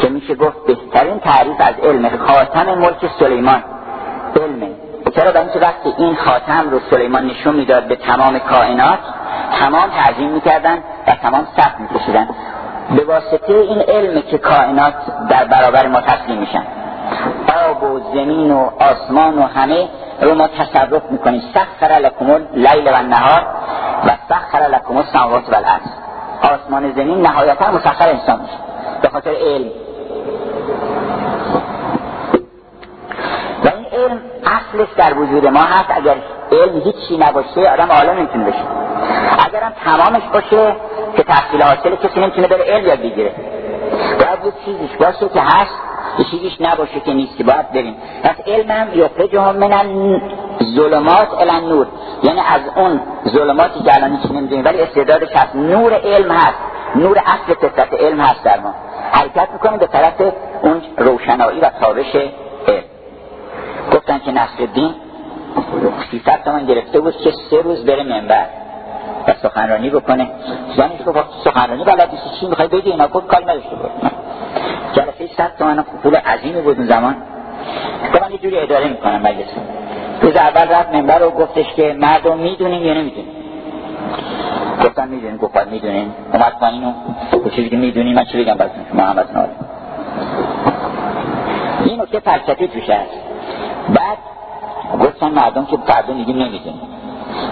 که 0.00 0.08
میشه 0.08 0.34
گفت 0.34 0.66
بهترین 0.66 1.18
تعریف 1.18 1.60
از 1.60 1.74
علم 1.82 2.08
خاتم 2.26 2.74
ملک 2.74 3.10
سلیمان. 3.18 3.64
علمه 4.36 4.68
چرا؟ 5.16 5.32
به 5.32 5.40
اینکه 5.40 5.58
وقتی 5.58 5.94
این 5.98 6.16
خاتم 6.16 6.70
رو 6.70 6.80
سلیمان 6.90 7.26
نشون 7.26 7.54
می‌داد 7.54 7.88
به 7.88 7.96
تمام 7.96 8.38
کائنات 8.38 8.98
تمام 9.60 9.90
تعظیم 9.90 10.30
می‌کردن 10.30 10.78
و 11.06 11.10
تمام 11.22 11.46
صف 11.56 11.80
میکشیدن. 11.80 12.28
به 12.96 13.04
واسطه 13.04 13.52
این 13.52 13.80
علم 13.80 14.22
که 14.22 14.38
کائنات 14.38 14.94
در 15.28 15.44
برابر 15.44 15.86
ما 15.86 16.00
تسلیم 16.00 16.38
میشن. 16.38 16.62
آب 17.70 17.82
و 17.82 18.00
زمین 18.14 18.50
و 18.50 18.70
آسمان 18.80 19.38
و 19.38 19.42
همه 19.42 19.88
رو 20.22 20.34
ما 20.34 20.48
تصرف 20.48 21.02
می‌کنیم. 21.10 21.42
سخر 21.54 21.92
لکم 21.92 22.26
لیل 22.54 22.88
و 22.88 23.02
نهار 23.02 23.46
و 24.06 24.10
سخر 24.28 24.58
لکم 24.58 24.96
السماوات 24.96 25.52
و 25.52 25.56
الارض. 25.56 26.01
آسمان 26.42 26.92
زمین 26.92 27.20
نهایتا 27.20 27.70
مسخر 27.70 28.08
انسان 28.08 28.40
میشه. 28.40 28.58
به 29.02 29.08
خاطر 29.08 29.30
علم. 29.30 29.70
و 33.64 33.68
این 33.68 33.86
علم 34.00 34.20
اصلش 34.44 34.88
در 34.96 35.18
وجود 35.18 35.46
ما 35.46 35.60
هست. 35.60 35.90
اگر 35.90 36.16
علم 36.52 36.80
هیچی 36.80 37.18
نباشه 37.18 37.70
آدم 37.70 37.92
عالم 37.92 38.18
نمی‌تونه 38.18 38.44
بشه. 38.44 38.64
اگرم 39.46 39.72
تمامش 39.84 40.22
باشه 40.32 40.76
که 41.16 41.22
تحصیل 41.22 41.62
حاصل 41.62 41.96
کسی 41.96 42.20
نمی‌تونه 42.20 42.46
بره 42.46 42.64
علم 42.64 42.86
یاد 42.86 42.98
بگیره. 42.98 43.32
باید 44.18 44.44
یه 44.44 44.52
چیزیش 44.64 44.96
باشه 44.96 45.28
که 45.28 45.40
هست 45.40 45.74
چیزیش 46.30 46.60
نباشه 46.60 47.00
که 47.00 47.12
نیستی 47.14 47.42
باید 47.42 47.72
بریم. 47.72 47.96
پس 48.24 48.36
علمم 48.46 48.88
یخرجهم 48.94 49.56
من 49.56 50.20
ظلمات 50.76 51.34
الان 51.40 51.64
نور. 51.68 51.86
یعنی 52.22 52.40
از 52.40 52.60
اون 52.76 53.00
ظلماتی 53.28 53.80
که 53.80 53.94
الان 53.94 54.16
هیچ 54.16 54.30
نمی‌دونیم 54.30 54.64
ولی 54.64 54.80
استعدادش 54.80 55.36
هست. 55.36 55.56
نور 55.56 55.94
علم 55.94 56.30
هست. 56.30 56.58
نور 56.96 57.18
اصل 57.18 57.54
فطرت 57.54 57.94
علم 57.94 58.20
هست 58.20 58.44
در 58.44 58.60
ما. 58.60 58.74
حرکت 59.12 59.48
می‌کنیم 59.52 59.78
به 59.78 59.86
طرف 59.86 60.20
اون 60.62 60.82
روشنایی 60.98 61.60
و 61.60 61.70
تابش 61.80 62.14
علم. 62.14 62.82
گفتن 63.92 64.18
که 64.18 64.32
نصر 64.32 64.60
الدین 64.60 64.94
300 66.10 66.44
تومن 66.44 66.66
گرفته 66.66 67.00
بود 67.00 67.16
که 67.16 67.32
سه 67.50 67.62
روز 67.62 67.86
بره 67.86 68.02
منبر 68.02 68.46
و 69.28 69.32
سخنرانی 69.42 69.90
بکنه. 69.90 70.30
زنش 70.76 71.00
رو 71.06 71.14
سخنرانی 71.44 71.84
بلد 71.84 72.10
نیست 72.12 72.40
چی 72.40 72.46
می‌خوای 72.46 72.68
بگی 72.68 72.90
اینا 72.90 73.08
گفت 73.08 73.26
کاری 73.26 73.44
نداشته 73.44 73.76
بود 73.76 73.90
جلسه 74.92 75.34
100 75.36 75.56
تومن 75.58 75.84
پول 76.02 76.16
عظیمی 76.16 76.60
بود 76.60 76.78
اون 76.78 76.86
زمان. 76.86 77.16
گفتم 78.14 78.32
یه 78.32 78.38
جوری 78.38 78.58
اداره 78.58 78.88
می‌کنم 78.88 79.22
مجلس. 79.22 79.48
روز 80.22 80.36
اول 80.36 80.68
رفت 80.68 80.94
منبر 80.94 81.18
رو 81.18 81.30
گفتش 81.30 81.74
که 81.74 81.96
مردم 81.98 82.38
می‌دونیم 82.38 82.82
یا 82.82 82.94
نمی‌دونیم 82.94 83.32
گفتم 84.84 85.08
می‌دونیم. 85.08 85.36
گفت 85.36 85.66
می‌دونیم. 85.66 86.14
اومد 86.32 86.52
پایین 86.60 86.84
و 86.84 87.48
چیزی 87.50 87.68
که 87.68 87.76
می‌دونیم. 87.76 88.16
من 88.16 88.24
چی 88.24 88.44
بگم 88.44 88.54
براتون؟ 88.54 88.84
شما 88.92 89.02
هم 89.02 89.18
از 89.18 89.26
این 91.84 92.00
نکته 92.00 92.20
فلسفی 92.20 92.68
توش 92.68 92.90
هست. 92.90 93.10
بعد 93.88 94.18
گفتن 95.00 95.30
مردم 95.30 95.64
که 95.64 95.76
فردا 95.86 96.14
میگیم 96.14 96.36
نمی‌دونیم. 96.36 96.80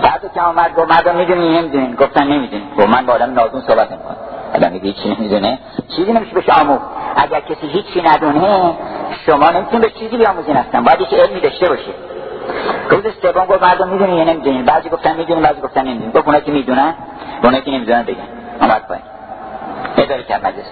بعد 0.03 0.31
که 0.35 0.41
آمد 0.41 0.75
گفت 0.75 0.91
مردم 0.91 1.17
می‌دونیم 1.17 1.59
نمی‌دونیم 1.59 1.95
گفتن 1.95 2.27
نمی‌دونیم. 2.27 2.69
گفت 2.79 2.89
من 2.89 3.07
با 3.07 3.13
آدم 3.13 3.33
نادون 3.33 3.61
صحبت 3.61 3.93
نمی‌کنم. 3.93 4.17
آدم 4.55 4.73
میگه 4.73 4.87
هیچی 4.87 5.17
نمی‌دونه. 5.19 5.59
چیزی 5.97 6.13
نمیشه 6.13 6.35
بشه 6.35 6.61
آموخت. 6.61 6.85
اگر 7.17 7.41
کسی 7.41 7.67
هیچی 7.67 8.03
ندونه 8.03 8.73
شما 9.27 9.51
نمی‌تونید 9.51 9.81
به 9.83 9.91
چیزی 9.91 10.17
بیاموزین 10.17 10.57
هستن 10.57 10.85
باید 10.85 11.01
یک 11.01 11.15
علمی 11.15 11.41
داشته 11.41 11.69
باشه 11.69 11.91
روز 12.91 13.05
سوم 13.23 13.45
گفت 13.47 13.63
مردم 13.63 13.89
می‌دونی 13.89 14.17
یا 14.17 14.25
نمی‌دونین 14.25 14.65
بعضی 14.65 14.89
گفتن 14.89 15.17
می‌دونین 15.17 15.43
بعضی 15.43 15.61
گفتن 15.61 15.81
نمی‌دونین 15.81 16.11
گفت 16.11 16.27
اونایی 16.27 16.45
که 16.45 16.53
می‌دونن 16.53 16.95
اونایی 17.45 17.63
که 17.63 17.71
نمی‌دونن 17.71 18.03
بگن. 18.03 18.29
آمد 18.61 18.83
پایین. 18.89 19.05
اداره 19.97 20.23
کرد 20.23 20.47
مجلس. 20.47 20.65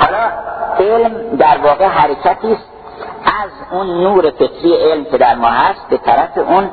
حالا 0.00 0.30
علم 0.78 1.36
در 1.36 1.58
واقع 1.58 1.86
حرکتی 1.86 2.52
است. 2.52 2.68
از 3.42 3.50
اون 3.70 3.86
نور 3.86 4.30
فطری 4.30 4.76
علم 4.76 5.04
که 5.04 5.18
در 5.18 5.34
ما 5.34 5.48
هست 5.48 5.88
به 5.88 5.96
طرف 5.96 6.38
اون 6.38 6.70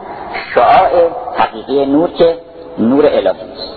شعاع 0.53 0.89
حقیقی 1.37 1.85
نور 1.85 2.09
که 2.09 2.37
نور 2.77 3.05
الهی 3.05 3.27
است. 3.29 3.73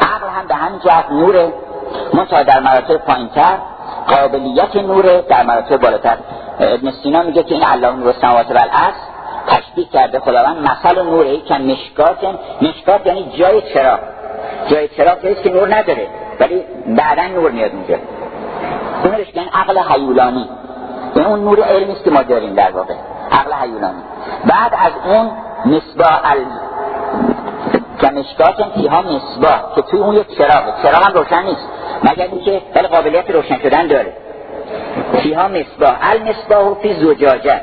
عقل 0.00 0.28
هم 0.28 0.46
به 0.48 0.54
همین 0.54 0.80
جهت 0.84 1.10
نور 1.10 1.52
منتها 2.14 2.42
در 2.42 2.60
مراتب 2.60 2.96
پایینتر 2.96 3.58
قابلیت 4.06 4.76
نور 4.76 5.20
در 5.20 5.42
مراتب 5.42 5.76
بالاتر. 5.76 6.16
ابن 6.60 6.90
سینا 6.90 7.22
میگه 7.22 7.42
که 7.42 7.54
این 7.54 7.64
الله 7.66 7.92
نور 7.92 8.06
السماوات 8.06 8.50
و 8.50 8.58
الارض 8.58 8.94
تشبیه 9.46 9.84
کرده 9.92 10.20
خداوند 10.20 10.56
مثل 10.56 11.02
نوره 11.02 11.40
که 11.40 11.54
مشکات 11.54 12.18
مشکات 12.62 13.06
یعنی 13.06 13.32
جای 13.38 13.62
چراغ. 13.74 13.98
جای 14.68 14.88
چراغ 14.88 15.42
که 15.42 15.50
نور 15.50 15.74
نداره 15.74 16.06
ولی 16.40 16.62
بعدا 16.86 17.22
نور 17.22 17.50
میاد 17.50 17.70
اونجا. 17.72 17.96
اون 19.04 19.16
بهش 19.16 19.26
عقل 19.54 19.78
حیولانی. 19.78 20.48
این 21.14 21.24
اون 21.26 21.40
نور 21.40 21.62
علمی 21.62 21.92
است 21.92 22.04
که 22.04 22.10
ما 22.10 22.22
داریم 22.22 22.54
در 22.54 22.70
واقع. 22.70 22.94
عقل 23.32 23.52
حیولانی. 23.52 24.02
بعد 24.44 24.72
از 24.86 24.92
اون 25.04 25.30
مصباح 25.64 26.30
ال... 26.30 26.38
کمشکات 28.00 28.68
فیها 28.74 29.02
مصباح. 29.02 29.74
که 29.74 29.82
توی 29.82 30.00
اون 30.00 30.14
یک 30.14 30.38
چراغ 30.38 30.82
چراغ 30.82 31.02
هم 31.02 31.12
روشن 31.12 31.42
نیست. 31.42 31.68
مگر 32.04 32.24
اینکه 32.24 32.62
ولی 32.74 32.86
قابلیت 32.88 33.30
روشن 33.30 33.58
شدن 33.58 33.86
داره. 33.86 34.12
فیها 35.22 35.48
مصباح. 35.48 35.96
المصباح 36.02 36.74
فی 36.74 36.94
زجاجه. 36.94 37.60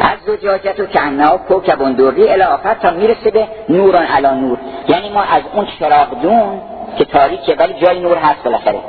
از 0.00 0.18
زجاجت 0.26 0.80
و 0.80 0.86
کنها 0.86 1.36
کوکبون 1.36 1.92
دوری 1.92 2.28
الافت 2.28 2.80
تا 2.82 2.90
می‌رسه 2.90 3.30
به 3.30 3.48
نوران 3.68 4.04
علا 4.04 4.34
نور. 4.34 4.58
یعنی 4.88 5.08
ما 5.12 5.22
از 5.22 5.42
اون 5.54 5.66
چراغ 5.78 6.20
دون 6.22 6.60
که 6.98 7.04
تاریکه 7.04 7.54
ولی 7.54 7.74
جای 7.74 8.00
نور 8.00 8.16
هست 8.16 8.42
بالاخره. 8.44 8.80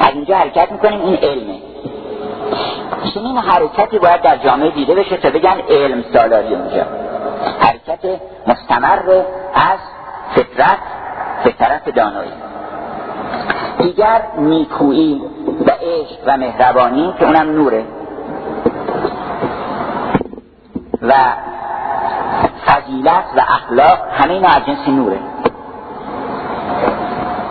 از 0.00 0.14
اینجا 0.14 0.36
حرکت 0.36 0.72
می‌کنیم 0.72 1.00
این 1.00 1.16
علمه 1.22 1.58
چنین 3.14 3.36
حرکتی 3.36 3.98
باید 3.98 4.22
در 4.22 4.36
جامعه 4.36 4.70
دیده 4.70 4.94
بشه 4.94 5.16
تا 5.16 5.30
بگن 5.30 5.56
علم 5.70 6.04
سالاری 6.12 6.54
اونجا. 6.54 6.86
حرکت 7.60 8.20
مستمر 8.46 9.22
از 9.54 9.78
فطرت 10.34 10.78
به 11.44 11.50
طرف 11.50 11.88
دانایی. 11.88 12.32
دیگر 13.78 14.22
نیکویی. 14.38 15.20
و 15.66 15.70
عشق 15.70 16.18
و 16.26 16.36
مهربانی 16.36 17.14
که 17.18 17.26
اونم 17.26 17.50
نوره. 17.50 17.84
و 21.02 21.12
فضیلت 22.66 23.24
و 23.36 23.40
اخلاق 23.40 23.98
همه 24.12 24.34
اینا 24.34 24.48
جنس 24.66 24.88
نوره. 24.88 25.18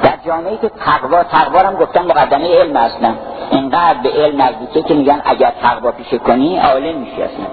در 0.04 0.18
جامعه 0.26 0.58
که 0.58 0.70
تقوا 0.70 1.24
تقوا 1.24 1.60
هم 1.60 1.76
گفتن 1.76 2.02
مقدمه 2.02 2.62
علم 2.62 2.76
اصلا 2.76 3.14
اینقدر 3.52 4.00
به 4.04 4.10
علم 4.10 4.42
نزدیکه 4.42 4.82
که 4.82 4.94
میگن 4.94 5.22
اگر 5.26 5.52
تقوا 5.62 5.92
پیشه 5.92 6.18
کنی 6.18 6.60
عالم 6.60 6.98
میشی 6.98 7.22
اصلا. 7.22 7.46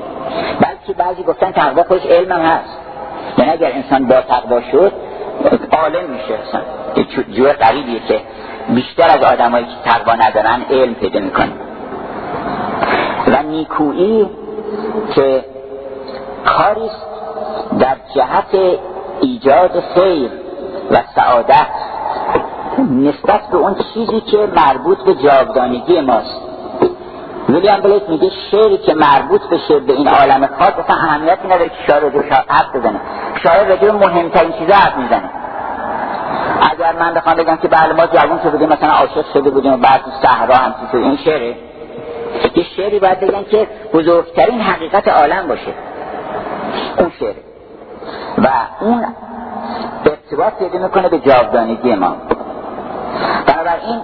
بلکه 0.60 0.92
بعضی 0.92 1.22
گفتن 1.22 1.52
تقوا 1.52 1.82
خودش 1.82 2.06
علم 2.06 2.32
هم 2.32 2.40
هست. 2.40 2.78
یعنی 3.38 3.50
اگر 3.50 3.72
انسان 3.72 4.06
با 4.06 4.20
تقوا 4.20 4.60
شد 4.60 4.92
عالم 5.72 6.10
میشه 6.10 6.34
اصلا. 6.34 6.60
جور 7.36 7.52
قریبیه 7.52 8.00
که 8.08 8.20
بیشتر 8.68 9.08
از 9.08 9.32
آدمایی 9.32 9.64
که 9.64 9.90
تقوا 9.90 10.14
ندارن 10.14 10.62
علم 10.70 10.94
پیدا 10.94 11.20
می‌کنن 11.20 11.52
و 13.26 13.42
نیکویی 13.42 14.30
که 15.14 15.44
کاریست 16.44 17.06
در 17.78 17.96
جهت 18.14 18.78
ایجاد 19.20 19.80
خیر 19.94 20.30
و 20.90 20.96
سعادت 21.14 21.66
نسبت 22.90 23.40
به 23.50 23.56
اون 23.56 23.76
چیزی 23.94 24.20
که 24.20 24.48
مربوط 24.56 24.98
به 24.98 25.14
جاودانگی 25.14 26.00
ماست. 26.00 26.40
ویلیام 27.48 27.80
بلیک 27.80 28.02
میگه 28.08 28.30
شعری 28.50 28.78
که 28.78 28.94
مربوط 28.94 29.40
بشه 29.50 29.78
به 29.78 29.92
این 29.92 30.08
عالم 30.08 30.46
خاص 30.46 30.72
اصلا 30.84 30.96
اهمیتی 30.96 31.46
نداره 31.46 31.68
که 31.68 31.74
شاعر 31.86 32.00
رو 32.00 32.22
حرف 32.48 32.76
بزنه. 32.76 33.00
شاعر 33.42 33.66
رجوع 33.66 33.92
مهمترین 33.92 34.52
چیزا 34.52 34.74
حرف 34.74 34.96
می‌زنه. 34.96 35.30
اگر 36.60 36.92
من 36.92 37.14
بخوام 37.14 37.36
بگم 37.36 37.56
که 37.56 37.68
بله 37.68 37.92
ما 37.92 38.06
جوان 38.06 38.38
شده 38.38 38.50
بودیم 38.50 38.68
مثلا 38.68 38.90
عاشق 38.90 39.32
شده 39.32 39.50
بودیم 39.50 39.72
و 39.72 39.76
بعد 39.76 40.00
صحرا 40.22 40.54
هم 40.54 40.74
شده 40.92 41.00
این 41.00 41.16
شعره. 41.16 41.56
یه 42.54 42.64
شعری 42.76 42.98
باید 42.98 43.20
بگن 43.20 43.44
که 43.44 43.68
بزرگترین 43.94 44.60
حقیقت 44.60 45.08
عالم 45.08 45.48
باشه. 45.48 45.74
اون 46.98 47.12
شعره. 47.20 47.36
و 48.38 48.48
اون 48.80 49.04
ارتباط 50.06 50.52
پیدا 50.52 50.78
می‌کنه 50.78 51.08
به 51.08 51.18
جاودانگی 51.18 51.94
ما. 51.94 52.16
بنابراین 53.46 54.00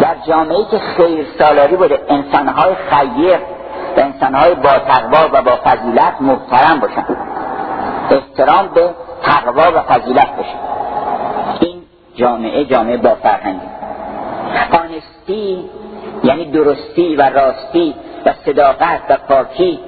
در 0.00 0.14
جامعه 0.26 0.64
که 0.70 0.78
خیر 0.78 1.26
سالاری 1.38 1.76
بوده 1.76 2.00
انسانهای 2.08 2.74
خیر 2.90 3.38
و 3.96 4.00
انسانهای 4.00 4.54
با 4.54 4.78
تقوا 4.78 5.28
و 5.32 5.42
با 5.42 5.58
فضیلت 5.64 6.14
محترم 6.20 6.80
باشن. 6.80 7.04
احترام 8.10 8.68
به 8.68 8.90
تقوا 9.22 9.78
و 9.78 9.82
فضیلت 9.82 10.28
این 10.36 10.56
جامعه 12.14 12.64
جامعه 12.64 12.96
با 12.96 13.14
فرهنگی 13.14 13.66
آنستی 14.72 15.64
یعنی 16.24 16.44
درستی 16.44 17.16
و 17.16 17.22
راستی 17.22 17.94
و 18.26 18.32
صداقت 18.44 19.00
و 19.10 19.16
پاکی 19.28 19.78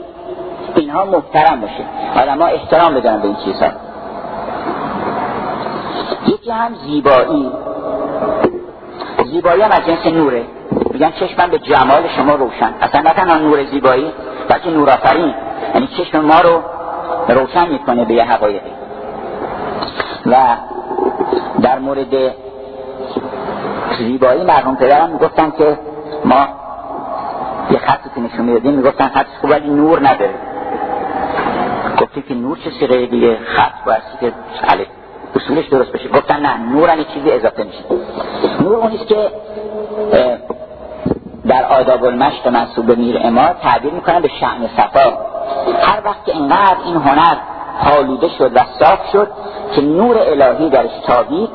اینها 0.74 1.04
محترم 1.04 1.60
باشه. 1.60 1.84
آدم 2.22 2.42
احترام 2.42 2.94
بدن 2.94 3.20
به 3.20 3.24
این 3.24 3.37
چیزها. 3.44 3.68
یکی 6.26 6.50
هم 6.50 6.74
زیبایی. 6.74 7.50
زیبایی 9.24 9.62
هم 9.62 9.70
از 9.70 9.87
جنس 9.87 10.06
نوره. 10.06 10.42
میگن 10.90 11.10
چشمم 11.10 11.50
به 11.50 11.58
جمال 11.58 12.08
شما 12.16 12.34
روشن. 12.34 12.74
اصلا 12.80 13.00
نه 13.00 13.10
تنها 13.10 13.38
نور 13.38 13.64
زیبایی 13.64 14.12
بلکه 14.48 14.70
نور 14.70 14.90
آفرین. 14.90 15.34
یعنی 15.74 15.87
چشم 15.87 16.20
ما 16.20 16.40
رو 16.40 16.62
روشن 17.28 17.68
می‌کنه 17.68 18.04
به 18.04 18.14
یه 18.14 18.24
حقایقی. 18.24 18.70
و 20.26 20.37
در 21.64 21.79
مورد 21.79 22.35
زیبایی 23.98 24.44
مرحوم 24.44 24.77
پدرم 24.77 25.11
می‌گفتن 25.11 25.50
که 25.50 25.79
ما 26.24 26.48
یه 27.70 27.79
خطی 27.79 28.11
که 28.14 28.20
نشون 28.20 28.44
می‌دادیم 28.44 28.72
می‌گفتن 28.74 29.09
خط 29.09 29.27
خوب 29.40 29.50
ولی 29.50 29.70
نور 29.70 30.09
نداره 30.09 30.35
گفتی 32.00 32.22
که 32.22 32.35
نور 32.35 32.59
چه 32.64 32.70
سیغه 32.70 33.07
دیگه؟ 33.07 33.38
خط 33.44 33.85
بایستی 33.87 34.16
که 34.20 34.33
علی 34.68 34.87
اصولش 35.37 35.68
درست 35.68 35.92
بشه. 35.92 36.09
گفتن 36.09 36.40
نه 36.40 36.57
نور 36.57 36.88
هم 36.88 37.05
چیزی 37.05 37.33
اضافه 37.33 37.64
میشه. 37.64 37.85
نور 38.61 38.77
اونیست 38.77 39.07
که 39.07 39.31
در 41.46 41.64
آداب 41.64 42.05
المشق 42.05 42.48
منصوب 42.48 42.87
به 42.87 42.94
میر 42.94 43.20
اماد 43.22 43.57
تعبیر 43.62 43.92
می‌کنن 43.92 44.20
به 44.20 44.29
شعن 44.29 44.68
صفا. 44.77 45.12
هر 45.83 46.00
وقت 46.05 46.24
که 46.24 46.33
اینقدر 46.33 46.77
این 46.85 46.96
هنر 46.96 47.37
حالوده 47.84 48.28
شد 48.28 48.56
و 48.56 48.60
صاف 48.78 49.10
شد 49.12 49.28
که 49.74 49.80
نور 49.80 50.18
الهی 50.18 50.70
درش 50.70 50.90
تابید 51.06 51.50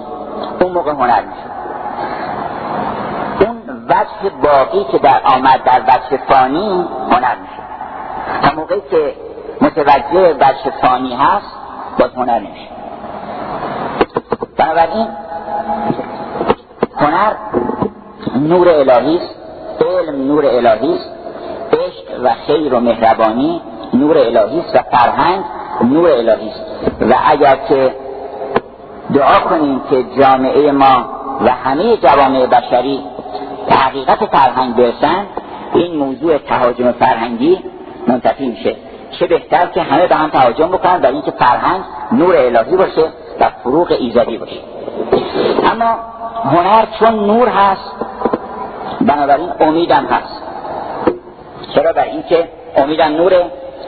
اون 0.61 0.71
موقع 0.71 0.91
هنر 0.91 1.21
می‌شد. 1.21 1.59
اون 3.45 3.85
وجه 3.89 4.35
باقی 4.41 4.83
که 4.91 4.97
در 4.97 5.21
آمد 5.25 5.63
در 5.63 5.81
وجه 5.81 6.17
فانی 6.27 6.87
هنر 7.11 7.35
میشه 7.41 7.63
تا 8.43 8.55
موقعی 8.55 8.81
که 8.91 9.15
متوجه 9.61 10.33
وجه 10.33 10.71
فانی 10.81 11.15
هست 11.15 11.55
باز 11.99 12.13
هنر 12.15 12.39
نمیشه 12.39 12.69
بنابراین 14.57 15.07
هنر 16.97 17.33
نور 18.35 18.69
الهی 18.69 19.17
است 19.17 19.35
علم 19.81 20.27
نور 20.27 20.45
الهی 20.45 20.93
است 20.93 21.11
عشق 21.73 22.23
و 22.23 22.33
خیر 22.47 22.73
و 22.73 22.79
مهربانی 22.79 23.61
نور 23.93 24.17
الهی 24.17 24.59
است 24.59 24.75
و 24.75 24.79
فرهنگ 24.91 25.43
نور 25.89 26.10
الهی. 26.10 26.49
است 26.49 26.62
و 27.02 27.15
اگر 27.28 27.56
که 27.69 27.95
دعا 29.13 29.39
کنیم 29.39 29.82
که 29.89 30.06
جامعه 30.19 30.71
ما 30.71 31.06
و 31.41 31.49
همه 31.49 31.97
جوامع 31.97 32.45
بشری 32.45 32.99
به 33.69 33.75
حقیقت 33.75 34.25
فرهنگ 34.25 34.75
برسن 34.75 35.25
این 35.73 35.95
موضوع 35.95 36.38
تهاجم 36.38 36.91
فرهنگی 36.91 37.60
منتفی 38.08 38.45
میشه. 38.47 38.75
چه 39.12 39.28
بهتر 39.28 39.65
که 39.65 39.82
همه 39.82 40.08
به 40.08 40.15
هم 40.15 40.30
تهاجم 40.30 40.67
بکنن 40.67 40.97
برای 40.97 41.13
اینکه 41.13 41.32
فرهنگ 41.32 41.82
نور 42.12 42.36
الهی 42.36 42.75
باشه 42.78 43.04
و 43.39 43.49
فروغ 43.63 43.91
ایزدی 43.99 44.38
باشه. 44.38 44.60
اما 45.71 45.95
هنر 46.43 46.86
چون 46.99 47.25
نور 47.28 47.47
هست 47.47 47.91
بنابراین 49.02 49.49
امیدم 49.60 50.06
هست. 50.06 50.41
چرا؟ 51.75 51.93
برای 51.93 52.10
اینکه 52.10 52.47
امیدم 52.78 53.08
نوره. 53.08 53.45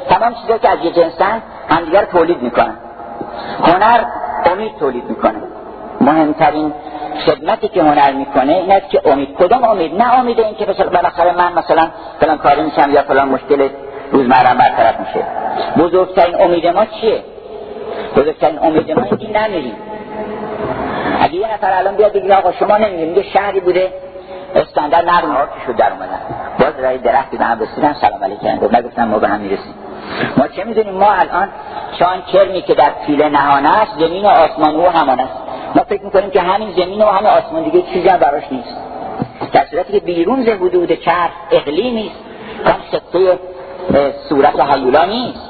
تمام 0.09 0.33
چیزا 0.41 0.57
که 0.57 0.69
از 0.69 0.79
یه 0.83 0.91
جنسن 0.91 1.41
همدیگر 1.69 2.05
تولید 2.05 2.41
می‌کنن 2.41 2.77
هنر 3.63 4.03
امید 4.45 4.77
تولید 4.79 5.03
می‌کنه 5.09 5.41
مهمترین 6.01 6.73
خدمتی 7.25 7.67
که 7.67 7.83
هنر 7.83 8.11
می‌کنه 8.11 8.53
این 8.53 8.71
است 8.71 8.89
که 8.89 9.01
امید 9.05 9.35
کدام 9.35 9.63
امید 9.63 10.01
نه 10.01 10.19
امید 10.19 10.39
این 10.39 10.55
که 10.55 10.65
بالاخره 10.65 11.31
من 11.37 11.53
مثلا 11.53 11.87
فلان 12.19 12.37
کاری 12.37 12.61
میشم 12.61 12.91
یا 12.91 13.01
فلان 13.01 13.29
مشکل 13.29 13.69
روزمره 14.11 14.53
برطرف 14.53 14.99
میشه 14.99 15.25
بزرگترین 15.77 16.41
امید 16.41 16.67
ما 16.67 16.85
چیه 16.85 17.23
بزرگترین 18.15 18.59
امید 18.59 18.91
ما 18.91 19.05
این 19.19 19.37
نمیریم 19.37 19.75
اگه 21.21 21.35
یه 21.35 21.53
نفر 21.53 21.73
الان 21.73 21.95
بیاد 21.95 22.13
بگه 22.13 22.35
آقا 22.35 22.51
شما 22.51 22.77
نمیریم 22.77 23.21
شهری 23.33 23.59
بوده 23.59 23.93
استاندار 24.55 25.01
نرم 25.01 25.49
شد 25.67 25.75
در 25.75 25.91
اومدن 25.91 26.19
باز 26.59 26.83
رای 26.83 26.97
درختی 26.97 27.37
به 27.37 27.45
هم 27.45 27.59
رسیدن 27.59 27.93
سلام 27.93 28.23
علیکم 28.23 28.57
گفت 28.57 28.75
نگفتن 28.75 29.07
ما 29.07 29.19
به 29.19 29.27
هم 29.27 29.39
می‌رسیم 29.39 29.73
ما 30.37 30.47
چه 30.47 30.63
می‌دونیم؟ 30.63 30.93
ما 30.93 31.11
الان 31.11 31.49
چون 31.99 32.21
کرمی 32.33 32.61
که 32.61 32.73
در 32.73 32.91
پیله 33.05 33.29
نهانه 33.29 33.81
است 33.81 33.91
زمین 33.99 34.25
و 34.25 34.27
آسمان 34.27 34.75
او 34.75 34.89
همان 34.89 35.19
است. 35.19 35.33
ما 35.75 35.83
فکر 35.83 36.03
می‌کنیم 36.03 36.29
که 36.29 36.41
همین 36.41 36.71
زمین 36.71 37.01
و 37.01 37.05
همین 37.05 37.27
آسمان 37.27 37.63
دیگه 37.63 37.81
چیزی 37.81 38.09
هم 38.09 38.17
براش 38.17 38.43
نیست. 38.51 38.77
در 39.53 39.65
صورتی 39.65 39.93
که 39.93 39.99
بیرون 39.99 40.43
ز 40.43 40.47
حدود 40.47 40.91
چرخ 40.91 41.31
اقلیمی 41.51 42.11
است 42.11 42.19
کم 42.65 42.79
سطح 42.91 43.37
صورت 44.29 44.59
حیولا 44.59 45.05
نیست. 45.05 45.49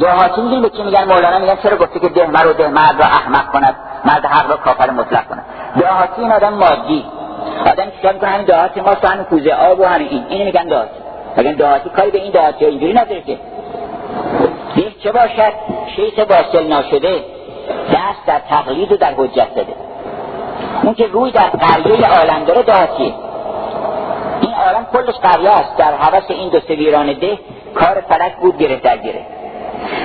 دهاتی 0.00 0.40
می‌دونیم؟ 0.40 0.62
به 0.62 0.70
چی 0.70 0.82
میگن؟ 0.82 1.04
مولانا 1.04 1.38
میگن 1.38 1.56
چرا 1.62 1.76
گفته 1.76 2.00
که 2.00 2.08
دهمر 2.08 2.46
و 2.46 2.52
دهمرد 2.52 2.98
را 2.98 3.04
احمق 3.04 3.52
کند 3.52 3.76
مرد 4.04 4.24
حق 4.24 4.50
را 4.50 4.56
کافر 4.56 4.90
مطلق 4.90 5.28
کند. 5.28 5.44
دهاتی 5.80 6.22
این 6.22 6.32
آدم 6.32 6.54
مادی. 6.54 7.04
آدم 7.66 7.90
چیکار 7.90 8.12
می‌کنه؟ 8.12 8.30
همین 8.30 8.46
دهاتی 8.46 8.80
ما 8.80 8.90
همین 9.04 9.24
کوزه 9.24 9.52
آب 9.52 9.80
و 9.80 9.84
همین 9.84 10.08
این. 10.08 10.24
اینو 10.28 10.44
میگن 10.44 10.64
دهاتی 10.64 11.07
میگن 11.36 11.52
دهاتی 11.52 11.90
کاری 11.90 12.10
به 12.10 12.22
این 12.22 12.32
دهاتی 12.32 12.64
ها 12.64 12.70
اینجوری 12.70 12.92
نداره 12.92 13.22
که. 13.22 13.38
چه 15.02 15.12
باشد؟ 15.12 15.52
شیخ 15.96 16.18
باصل 16.18 16.66
ناشده 16.66 17.24
دست 17.92 18.26
در 18.26 18.38
تقلید 18.38 18.92
و 18.92 18.96
در 18.96 19.14
حجت 19.16 19.48
زده 19.54 19.74
اون 20.82 20.94
که 20.94 21.06
روی 21.06 21.30
در 21.30 21.48
قریه 21.48 22.06
عالم 22.06 22.44
داره 22.44 22.64
این 24.40 24.54
عالم 24.54 24.86
کلش 24.92 25.14
قریه 25.14 25.50
است. 25.50 25.76
در 25.76 25.94
حوث 25.94 26.24
این 26.28 26.48
دو 26.48 26.58
ویران 26.68 27.12
ده 27.12 27.38
کار 27.74 28.02
فلک 28.08 28.36
بود 28.36 28.58
گره 28.58 28.76
در 28.76 28.96
گره 28.96 29.26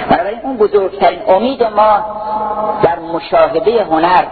بنابراین 0.09 0.39
اون 0.43 0.57
بزرگترین 0.57 1.19
امید 1.27 1.63
ما 1.63 2.05
در 2.83 2.99
مشاهده 2.99 3.83
هنر 3.83 4.23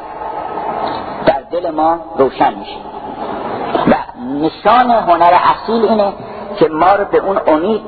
در 1.26 1.42
دل 1.52 1.70
ما 1.70 2.00
روشن 2.18 2.54
میشه. 2.54 2.78
و 3.88 3.94
نشان 4.42 4.92
هنر 4.92 5.34
اصیل 5.44 5.86
اینه 5.86 6.14
که 6.60 6.68
ما 6.68 6.96
رو 6.96 7.06
به 7.06 7.18
اون 7.18 7.40
امید 7.48 7.82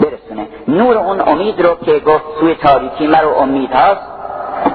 برسونه. 0.00 0.48
نور 0.68 0.98
اون 0.98 1.20
امید 1.20 1.60
رو 1.60 1.74
که 1.74 1.98
گفت 1.98 2.24
توی 2.40 2.54
تاریکی 2.54 3.06
مرو 3.06 3.34
امید 3.34 3.72
هاست 3.72 4.02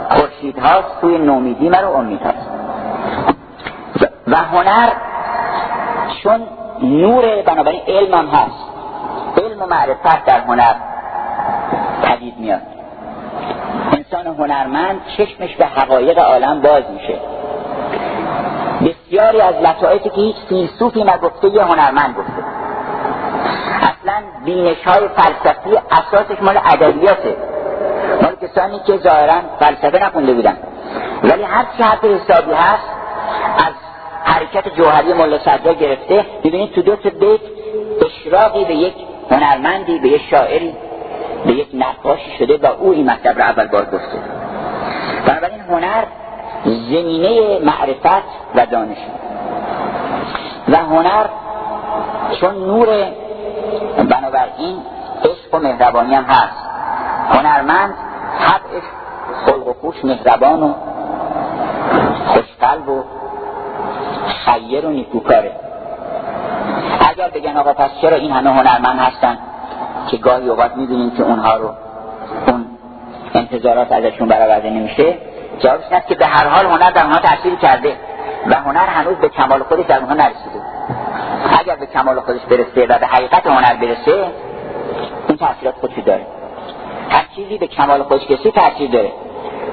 خورشید 0.10 0.60
هاست 0.60 1.02
توی 1.02 1.18
نومیدی 1.18 1.70
مرو 1.70 1.92
امید 1.92 2.22
هاست 2.22 2.50
و 4.28 4.36
هنر 4.36 4.90
چون 6.24 6.42
نور 6.82 7.42
بنابراین 7.42 7.82
علم 7.88 8.14
هم 8.14 8.28
هست. 8.28 8.64
علم 9.38 9.62
و 9.62 9.66
معرفت 9.66 10.26
در 10.26 10.40
هنر 10.40 10.74
پدید 12.04 12.38
میاد. 12.40 12.62
انسان 13.92 14.28
هنرمند 14.28 15.02
چشمش 15.18 15.56
به 15.56 15.66
حقایق 15.66 16.20
عالم 16.20 16.62
باز 16.62 16.84
میشه. 16.94 17.20
بسیاری 18.82 19.42
از 19.42 19.56
لطائفی 19.56 20.10
که 20.10 20.16
هیچ 20.16 20.36
فیلسوفی 20.50 21.04
نگفته 21.04 21.50
یه 21.50 21.64
هنرمند 21.64 22.16
گفته. 22.16 22.33
بینش 24.46 24.84
های 24.86 25.08
فلسفی 25.08 25.78
اساسش 25.92 26.42
مال 26.42 26.58
ادبیاته. 26.66 27.36
مال 28.22 28.36
کسانی 28.42 28.80
که 28.80 28.98
ظاهرا 28.98 29.42
فلسفه 29.60 30.06
نخونده 30.06 30.34
بودن. 30.34 30.58
ولی 31.24 31.44
هر 31.44 31.66
چی 31.78 31.84
حرف 31.84 32.06
حسابی 32.06 32.52
هست 32.52 32.84
از 33.58 33.74
حرکت 34.24 34.76
جوهری 34.76 35.14
ملا 35.14 35.40
صدرا 35.40 35.74
گرفته 35.74 36.26
ببینید 36.44 36.72
تو 36.72 36.82
دو 36.82 36.96
تا 36.96 37.10
بیت 37.10 37.42
اشراقی 38.06 38.66
به 38.66 38.76
یک 38.76 38.94
هنرمندی 39.32 40.00
به 40.00 40.08
یک 40.08 40.22
شاعری 40.32 40.76
به 41.46 41.52
یک 41.52 41.68
نقاشی 41.74 42.38
شده 42.40 42.58
و 42.58 42.66
او 42.66 42.92
این 42.92 43.10
مطلب 43.10 43.40
را 43.40 43.46
اول 43.46 43.68
بار 43.68 43.86
گفته. 43.86 44.18
بنابراین 45.28 45.60
هنر 45.60 46.04
زمینه 46.66 47.60
معرفت 47.60 48.24
و 48.56 48.66
دانش. 48.66 48.98
و 50.70 50.76
هنر 50.76 51.26
چون 52.42 52.54
نور 52.54 52.88
بنابراین 54.10 54.78
عشق 55.24 55.54
و 55.54 55.60
مهربانی 55.60 56.16
هم 56.16 56.24
هست. 56.24 56.64
هنرمند 57.30 57.94
طبعش 58.40 58.84
خلق 59.46 59.68
و 59.68 59.74
خوش 59.74 60.06
مهربان 60.06 60.64
و 60.64 60.74
خوشقلب 62.28 62.90
و 62.90 63.04
خیر 64.46 64.86
و 64.86 64.90
نیکوکاره. 64.90 65.52
اگر 67.10 67.30
بگن 67.30 67.58
آقا 67.58 67.74
پس 67.74 67.90
چرا 68.02 68.16
این 68.16 68.32
همه 68.32 68.50
هنرمند 68.50 69.00
هستن 69.00 69.38
که 70.08 70.18
گاهی 70.18 70.50
اوقات 70.50 70.76
می‌دونیم 70.76 71.12
که 71.12 71.24
اونها 71.24 71.58
رو 71.58 71.74
اون 72.48 72.66
انتظارات 73.34 73.92
ازشون 73.92 74.28
برآورده 74.28 74.70
نمیشه 74.70 75.18
جوابش 75.60 75.84
این 75.92 76.02
که 76.08 76.16
به 76.16 76.26
هر 76.26 76.48
حال 76.48 76.66
هنر 76.66 76.92
در 76.92 77.04
اونها 77.04 77.20
تاثیر 77.20 77.56
کرده 77.56 77.98
و 78.48 78.56
هنر 78.56 78.86
هنوز 78.86 79.16
به 79.18 79.30
کمال 79.30 79.64
خودش 79.64 79.86
در 79.86 80.00
اونها 80.00 80.14
نرسیده. 80.14 80.63
اگر 81.64 81.76
به 81.76 81.86
کمال 81.86 82.20
خودش 82.20 82.42
برسه 82.42 82.86
و 82.86 83.00
به 83.00 83.06
حقیقت 83.06 83.48
هنر 83.48 83.76
برسه 83.76 84.26
این 85.28 85.38
تاثیرات 85.38 85.76
خودشو 85.76 86.02
داره. 86.02 86.26
هر 87.10 87.26
چیزی 87.36 87.58
به 87.58 87.68
کمال 87.68 88.04
خودش 88.04 88.28
کسی 88.28 88.52
تاثیر 88.52 88.92
داره. 88.92 89.12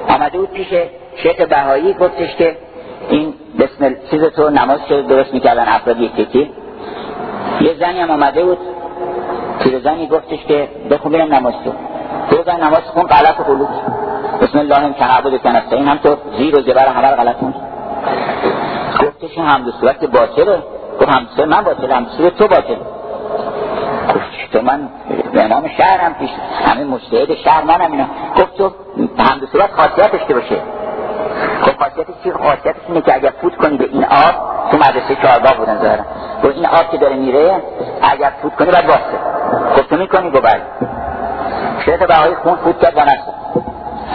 آمده 0.09 0.37
بود 0.37 0.49
پیش 0.49 0.67
شیخ 1.15 1.41
بهایی 1.41 1.93
گفتش 1.93 2.35
که 2.35 2.57
این 3.09 3.33
بسم 3.59 3.95
چیز 4.11 4.23
تو 4.23 4.49
نماز 4.49 4.79
شده 4.89 5.01
درست 5.01 5.33
می‌کردن 5.33 5.67
افراد 5.67 5.99
یک 5.99 6.11
یه 7.61 7.73
زنی 7.79 7.99
هم 7.99 8.11
آمده 8.11 8.43
بود 8.43 8.57
پیرزنی 9.59 10.07
گفتش 10.07 10.45
که 10.45 10.67
بخون 10.91 11.11
برم 11.11 11.33
نماز 11.33 11.53
تو. 11.65 11.71
پیرزن 12.29 12.63
نماز 12.63 12.81
کن 12.95 13.03
غلط 13.03 13.39
و 13.39 13.43
قلوب 13.43 13.69
بسم 14.41 14.59
الله 14.59 14.75
هم 14.75 14.93
کن 14.93 15.05
عبود 15.05 15.37
کن 15.37 15.55
این 15.71 15.87
هم 15.87 15.97
تو 15.97 16.15
زیر 16.37 16.59
و 16.59 16.61
زبر 16.61 16.87
همه 16.87 17.07
غلط 17.07 17.37
کن. 17.37 17.53
گفتش 19.01 19.37
هم 19.37 19.63
دو 19.63 19.71
صورت 19.71 20.05
باطله 20.05 20.63
گفت 20.99 21.09
هم 21.39 21.49
من 21.49 21.61
باطله 21.61 21.95
هم 21.95 22.05
صورت 22.17 22.37
تو 22.37 22.47
باطله 22.47 22.77
گفت 24.15 24.51
تو 24.51 24.61
من؟ 24.61 24.89
به 25.33 25.43
امام 25.43 25.67
شهرم 25.67 26.13
پیش. 26.13 26.29
همین 26.65 26.87
مجتهد 26.87 27.35
شهر 27.35 27.63
منم 27.63 27.91
اینا. 27.91 28.05
گفت 28.37 28.57
تو 28.57 28.71
هم 29.17 29.39
دو 29.39 29.45
صورت 29.45 29.71
خاصیت 29.71 30.11
داشته 30.11 30.33
باشه. 30.33 30.55
خب 31.61 31.77
خاصیتش 31.79 32.13
چی؟ 32.23 32.31
خاصیتش 32.31 32.81
اینه 32.87 33.01
که 33.01 33.15
اگر 33.15 33.33
فوت 33.41 33.55
کنی 33.55 33.77
به 33.77 33.83
این 33.83 34.05
آب 34.05 34.51
تو 34.71 34.77
مدرسه 34.77 35.15
چهارباغ 35.21 35.57
بودن 35.57 35.81
ظاهرا. 35.81 36.03
و 36.43 36.47
این 36.47 36.65
آب 36.65 36.91
که 36.91 36.97
داره 36.97 37.15
میره 37.15 37.61
اگر 38.01 38.31
فوت 38.41 38.55
کنی 38.55 38.71
باید 38.71 38.85
واسه 38.85 39.01
خب 39.75 39.81
تو 39.81 39.95
می‌کنی 39.95 40.29
گو 40.29 40.41
بله. 40.41 40.61
شیخ 41.85 42.01
بهایی 42.01 42.35
خون 42.35 42.55
فوت 42.55 42.79
کرد 42.79 42.97
و 42.97 43.01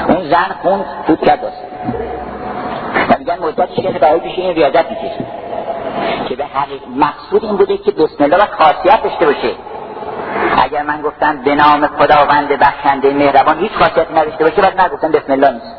اون 0.08 0.28
زن 0.30 0.56
خون 0.62 0.84
فوت 1.06 1.20
کرد. 1.20 1.44
واسه 1.44 1.56
و 3.10 3.18
میگن 3.18 3.38
مدت 3.38 3.74
شیخ 3.74 3.96
بهایی 3.96 4.20
پیش 4.20 4.38
این 4.38 4.54
ریاضت 4.54 4.90
می‌کشه. 4.90 5.35
که 6.28 6.36
به 6.36 6.44
حقیق 6.44 6.82
مقصود 6.96 7.44
این 7.44 7.56
بوده 7.56 7.78
که 7.78 7.90
بسم 7.90 8.24
الله 8.24 8.36
و 8.36 8.46
خاصیت 8.58 9.02
داشته 9.02 9.26
باشه. 9.26 9.54
اگر 10.64 10.82
من 10.82 11.02
گفتم 11.02 11.42
به 11.42 11.54
نام 11.54 11.86
خداوند 11.86 12.48
بخشنده 12.48 13.10
مهربان 13.10 13.58
هیچ 13.58 13.72
خاصیتی 13.72 14.14
نداشته 14.14 14.44
باشه 14.44 14.62
بعد 14.62 14.80
نگفتم 14.80 15.12
بسم 15.12 15.32
الله 15.32 15.50
نیست. 15.50 15.76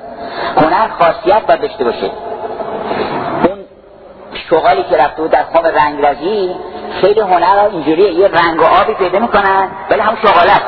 هنر 0.58 0.88
خاصیت 1.00 1.46
باید 1.48 1.62
داشته 1.62 1.84
باشه. 1.84 2.12
اون 3.44 3.60
شغالی 4.50 4.84
که 4.84 4.98
رفته 4.98 5.22
بود 5.22 5.32
در 5.32 5.44
خواب 5.44 5.68
رنگرزی 5.68 6.56
خیلی 7.02 7.20
هنر 7.20 7.68
اینجوری 7.72 8.02
یه 8.02 8.28
رنگ 8.28 8.62
و 8.62 8.64
آبی 8.64 8.94
پیدا 8.94 9.20
می‌کنن 9.20 9.68
ولی 9.90 10.02
هم 10.02 10.16
شغالت 10.16 10.62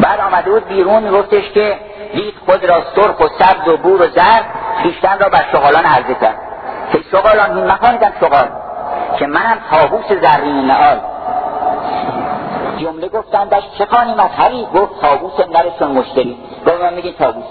بعد 0.00 0.20
آمده 0.20 0.50
بود 0.50 0.68
بیرون 0.68 1.02
میگفتش 1.02 1.50
که 1.54 1.78
دید 2.14 2.34
خود 2.46 2.64
را 2.64 2.82
سرخ 2.96 3.20
و 3.20 3.28
سبز 3.38 3.68
و 3.68 3.76
بور 3.76 4.02
و 4.02 4.06
زرد 4.06 4.44
خیشتن 4.82 5.18
را 5.18 5.28
بر 5.28 5.44
شغالان 5.52 5.84
عرضه 5.84 6.14
کرد. 6.14 6.38
که 6.92 6.98
شغالان 7.10 7.56
این 7.56 7.66
مخانیدم 7.66 8.12
شغال 8.20 8.48
که 9.18 9.26
منم 9.26 9.58
تابوس 9.70 10.06
زرین 10.06 10.66
نعال 10.66 11.00
جمله 12.78 13.08
گفتن 13.08 13.48
داشت 13.48 13.78
چه 13.78 13.86
خانی 13.86 14.14
مذهبی؟ 14.14 14.66
گفت 14.74 15.00
تابوس 15.00 15.32
نرشون 15.40 15.90
مشتری. 15.90 16.36
گفت 16.66 16.82
من 16.82 16.94
میگین 16.94 17.14
تابوس 17.18 17.44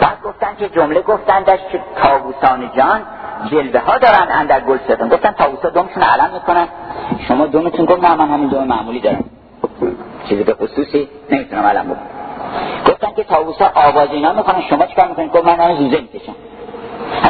بعد 0.00 0.22
گفتن 0.24 0.56
که 0.58 0.68
جمله 0.68 1.00
گفتن 1.00 1.42
داشت 1.42 1.68
که 1.68 1.80
تابوسان 1.96 2.70
جان 2.76 3.02
جلوه 3.50 3.80
ها 3.80 3.98
دارن 3.98 4.28
اندر 4.30 4.60
گل 4.60 4.78
ستون 4.78 5.08
گفتن 5.08 5.30
تابوس 5.30 5.60
ها 5.60 5.70
دومشون 5.70 6.02
علم 6.02 6.30
می‌کنن. 6.34 6.68
شما 7.28 7.46
دومتون 7.46 7.86
گفت 7.86 8.04
نه 8.04 8.14
من 8.14 8.28
همین 8.28 8.48
دوم 8.48 8.64
معمولی 8.64 9.00
دارم 9.00 9.24
چیزی 10.28 10.44
به 10.44 10.54
خصوصی 10.54 11.08
نمی‌تونم 11.30 11.66
علم 11.66 11.84
بکنم. 11.84 12.06
گفتن 12.86 13.12
که 13.16 13.24
تابوس 13.24 13.62
ها 13.62 13.70
آواز 13.74 14.08
اینا 14.10 14.32
می‌کنن 14.32 14.62
شما 14.70 14.86
چیکار 14.86 15.08
می‌کنید؟ 15.08 15.32
گفت 15.32 15.44
من 15.44 15.60
همین 15.60 15.76
زوزه 15.76 16.00
می‌کشم. 16.00 16.34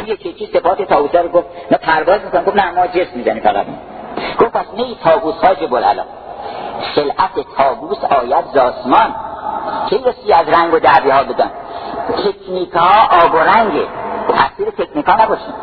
یه 0.07 0.17
چیزی 0.17 0.49
صفات 0.53 0.81
تابوس 0.81 1.15
رو 1.15 1.29
گفت 1.29 1.47
نه 1.71 1.77
پرواز 1.77 2.21
می‌کنن 2.21 2.43
گفت 2.43 2.55
نه 2.55 2.71
ما 2.71 2.87
جسم 2.87 3.11
می‌زنی 3.15 3.39
فقط. 3.39 3.65
گفت 4.39 4.51
پس 4.51 4.65
نه 4.77 4.95
تابوس 5.03 5.35
ها 5.35 5.53
جبل 5.53 5.83
علم 5.83 6.05
خلعت 6.95 7.45
تابوس 7.57 7.97
آید 8.03 8.45
زاسمان 8.53 9.15
کی 9.89 9.97
رسی 9.97 10.33
از 10.33 10.49
رنگ 10.49 10.73
و 10.73 10.79
دعوی 10.79 11.09
ها 11.09 11.23
بدن؟ 11.23 11.51
تکنیک 12.07 12.71
ها 12.71 13.25
آب 13.25 13.33
و 13.33 13.37
رنگ. 13.37 13.71
تاثیر 14.27 14.69
تکنیک 14.69 15.05
ها 15.05 15.23
نباشیم 15.23 15.53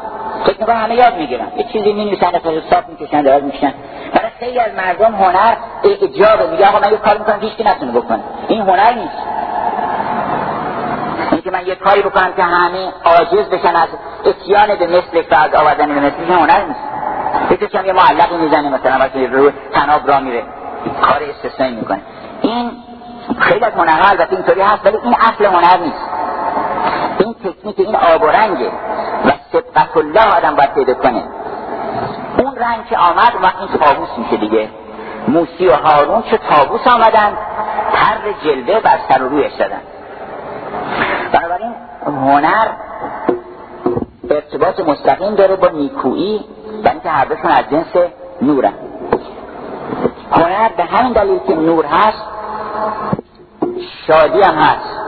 تکنیک 0.45 0.69
ها 0.69 0.75
همه 0.75 0.95
یاد 0.95 1.15
می‌گیرن. 1.17 1.47
یه 1.57 1.65
چیزی 1.73 1.93
می 1.93 2.05
نویسن 2.05 2.27
از 2.27 2.41
صاف 2.71 2.85
می‌کشن 2.89 3.23
دراز 3.23 3.43
میشن 3.43 3.75
برای 4.15 4.31
خیلی 4.41 4.59
از 4.59 4.75
مردم 4.75 5.15
هنر 5.15 5.57
اجابه 5.85 6.51
میگه 6.51 6.69
آقا 6.69 6.79
من 6.79 6.93
یه 6.93 6.99
کار 6.99 7.19
می‌کنم 7.19 7.41
هیچ 7.41 7.67
نتونه 7.67 7.93
بکنه. 7.93 8.21
این 8.49 8.61
هنر 8.61 8.93
نیست. 8.93 9.17
اینکه 11.47 11.59
من 11.59 11.67
یه 11.67 11.75
کاری 11.75 12.03
بکنم 12.03 12.33
که 12.33 12.43
همه 12.43 12.93
عاجز 13.05 13.49
بشن 13.49 13.77
از 13.77 13.89
اتیان 14.25 14.75
به 14.75 14.87
مثل 14.87 15.23
فرد 15.23 15.57
آوردن 15.57 15.89
به 15.89 16.01
مثل 16.01 16.33
هنر 16.33 16.65
نیست. 16.65 16.81
یکی 17.63 17.87
یه 17.87 17.93
معلقی 17.93 18.37
می‌زنه 18.37 18.69
مثلا 18.69 18.99
وقتی 18.99 19.27
رو 19.27 19.51
تناب 19.73 20.11
را 20.11 20.21
میره. 20.21 20.43
کار 21.03 21.21
استثنایی 21.23 21.75
می‌کنه. 21.75 22.01
این 22.43 22.71
خیلی 23.39 23.65
از 23.65 23.73
هنرها 23.73 24.09
البته 24.09 24.37
اینطوری 24.37 24.61
هست 24.61 24.87
ولی 24.87 24.97
این 24.97 25.15
اصل 25.15 25.45
هنر 25.45 25.77
نیست. 25.77 26.11
این 27.19 27.35
تکنیک 27.35 27.79
این 27.79 27.97
آب 27.97 28.23
و 28.23 28.27
رنگه 28.27 28.69
و 29.27 29.31
سبقت 29.53 29.97
الله 29.97 30.37
آدم 30.37 30.57
باید 30.57 30.75
پیدا 30.75 30.95
کنه. 30.95 31.23
اون 32.39 32.57
رنگ 32.57 32.87
که 32.91 32.99
آمد 32.99 33.33
و 33.43 33.51
این 33.61 33.69
تابوس 33.79 34.09
میشه 34.19 34.37
دیگه. 34.37 34.69
موسی 35.29 35.67
و 35.67 35.75
هارون 35.75 36.23
چه 36.23 36.39
تابوس 36.39 36.87
آمدن 36.87 37.39
پر 37.93 38.33
جلوه 38.45 38.81
بر 38.81 38.99
سر 39.09 39.23
و 39.23 39.29
رویش 39.29 39.53
دادن 39.53 39.81
هنر 42.07 42.69
ارتباط 44.31 44.81
مستقیم 44.81 45.35
داره 45.35 45.57
با 45.57 45.69
نیکویی 45.69 46.45
و 46.85 46.89
اینکه 46.89 47.09
هر 47.09 47.25
دوشون 47.25 47.51
از 47.51 47.65
جنس 47.71 48.11
نورن. 48.43 48.73
هنر 50.33 50.69
به 50.77 50.85
همین 50.85 51.13
دلیل 51.13 51.39
که 51.39 51.55
نور 51.55 51.85
هست 51.85 52.23
شادی 54.07 54.43
هم 54.43 54.55
هست. 54.55 55.01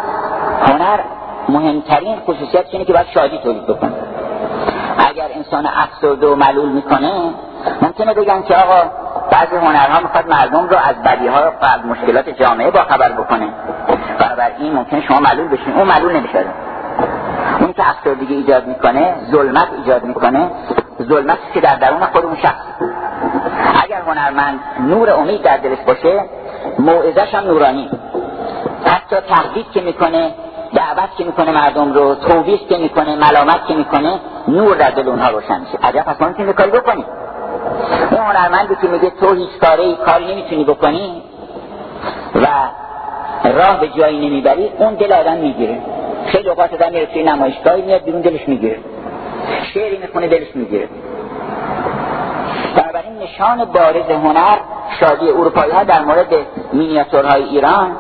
هنر 0.62 1.00
مهمترین 1.48 2.16
خصوصیت 2.16 2.66
اینه 2.70 2.84
که 2.84 2.92
باید 2.92 3.06
شادی 3.14 3.38
تولید 3.38 3.66
بکنه. 3.66 3.92
اگر 4.98 5.28
انسان 5.34 5.66
افسرده 5.66 6.26
و 6.26 6.34
ملول 6.34 6.68
می‌کنه 6.68 7.12
ممکنه 7.82 8.14
بگن 8.14 8.42
که 8.42 8.56
آقا 8.56 8.90
بعضی 9.32 9.56
هنرها 9.56 10.00
می‌خواد 10.00 10.28
مردم 10.28 10.68
رو 10.68 10.76
از 10.76 11.02
بدیها 11.02 11.52
و 11.62 11.87
مشکلات 11.87 12.28
جامعه 12.28 12.70
با 12.70 12.80
خبر 12.80 13.12
بکنه 13.12 13.48
این 14.58 14.72
ممکنه 14.72 15.00
شما 15.00 15.20
ملول 15.20 15.48
بشین. 15.48 15.74
اون 15.74 15.88
ملول 15.88 16.16
نمیشه. 16.16 16.44
که 17.78 17.88
افسردگی 17.88 18.34
ایجاد 18.34 18.66
می‌کنه 18.66 19.14
ظلمت 19.30 19.68
ایجاد 19.76 20.04
می‌کنه. 20.04 20.50
ظلمت 21.02 21.38
که 21.54 21.60
در 21.60 21.76
درون 21.76 22.04
خود 22.04 22.24
اون 22.24 22.36
شخص. 22.36 22.64
اگر 23.84 24.00
هنرمند 24.00 24.60
نور 24.80 25.10
امید 25.10 25.42
در 25.42 25.56
دلش 25.56 25.78
باشه 25.86 26.24
موعظش 26.78 27.34
هم 27.34 27.44
نورانی. 27.44 27.90
حتی 28.84 29.16
تهدید 29.16 29.70
که 29.70 29.80
می‌کنه 29.80 30.34
دعوت 30.74 31.16
که 31.18 31.24
می‌کنه 31.24 31.52
مردم 31.52 31.92
رو 31.92 32.14
توبیخ 32.14 32.60
که 32.68 32.76
می‌کنه 32.76 33.16
ملامت 33.16 33.66
که 33.66 33.74
می‌کنه 33.74 34.20
نور 34.48 34.76
در 34.76 34.90
دل 34.90 35.08
اونها 35.08 35.30
روشن 35.30 35.60
میشه. 35.60 35.78
عجب 35.82 36.02
پس 36.02 36.20
ما 36.20 36.28
می‌تونیم 36.28 36.52
کاری 36.52 36.70
بکنیم. 36.70 37.04
اون 38.10 38.20
هنرمندی 38.20 38.76
که 38.82 38.88
میگه 38.88 39.10
تو 39.10 39.34
هیچ 39.34 39.58
کاری 39.60 39.96
کاری 40.06 40.32
نمی‌تونی 40.32 40.64
بکنی 40.64 41.22
و 42.34 42.46
راه 43.44 43.80
به 43.80 43.88
جایی 43.88 44.28
نمی‌بری 44.28 44.72
اون 44.78 44.94
دل 44.94 45.12
آدم 45.12 45.36
می‌گیره. 45.36 45.82
خیلی 46.28 46.48
اوقات 46.48 46.72
آدم 46.74 46.92
میره 46.92 47.06
توی 47.06 47.22
نمایشگاهی 47.22 47.82
میاد 47.82 48.04
بیرون 48.04 48.20
دلش 48.20 48.48
می‌گیره. 48.48 48.78
شعری 49.74 49.98
می‌خونه 49.98 50.28
دلش 50.28 50.48
می‌گیره. 50.54 50.88
بنابراین 52.76 53.18
نشان 53.18 53.64
بارز 53.64 54.10
هنر 54.10 54.58
شادی 55.00 55.28
اروپایی 55.28 55.72
ها 55.72 55.84
در 55.84 56.04
مورد 56.04 56.34
مینیاتورهای 56.72 57.42
ایران 57.42 57.96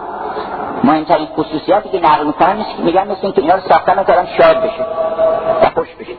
مهمترین 0.84 1.26
خصوصیاتی 1.26 1.88
که 1.88 2.00
نقل 2.00 2.26
می‌کنن 2.26 2.64
میگن 2.84 3.08
مثل 3.08 3.30
که 3.30 3.42
اینا 3.42 3.54
رو 3.54 3.60
ساختن 3.60 4.04
کردن 4.04 4.26
شاد 4.38 4.56
بشه 4.56 4.86
و 5.62 5.70
خوش 5.74 5.88
بشه. 6.00 6.12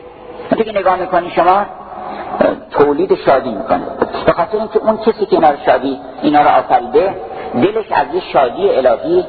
وقتی 0.52 0.64
که 0.64 0.78
نگاه 0.78 0.96
می‌کنی 0.96 1.30
شما 1.30 1.66
تولید 2.70 3.14
شادی 3.14 3.50
می‌کنه. 3.50 3.82
به 4.26 4.32
خاطر 4.32 4.58
اینکه 4.58 4.78
اون 4.78 4.96
کسی 4.96 5.26
که 5.26 5.36
اینا 5.36 5.50
رو 5.50 5.56
شادی 5.66 6.00
اینا 6.22 6.42
رو 6.42 6.48
آفریده 6.48 7.14
دلش 7.54 7.92
از 7.92 8.06
یه 8.14 8.22
شادی 8.32 8.70
الهی 8.70 9.26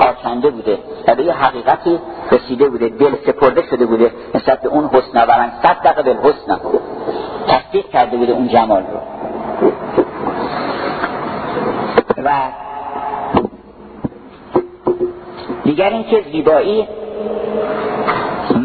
آکنده 0.00 0.50
بوده 0.50 0.78
و 1.08 1.14
به 1.14 1.24
یه 1.24 1.32
حقیقتی 1.32 2.00
رسیده 2.32 2.68
بوده 2.68 2.88
دل 2.88 3.14
سپرده 3.26 3.62
شده 3.70 3.86
بوده 3.86 4.12
نسبت 4.34 4.60
به 4.60 4.68
اون 4.68 4.90
حسن 4.92 5.28
من 5.28 5.52
صدق 5.62 6.04
به 6.04 6.16
حسن 6.22 6.60
تصدیق 7.48 7.88
کرده 7.88 8.16
بوده 8.16 8.32
اون 8.32 8.48
جمال 8.48 8.82
رو. 8.82 9.00
و 12.24 12.30
دیگر 15.64 15.90
اینکه 15.90 16.24
زیبایی 16.32 16.88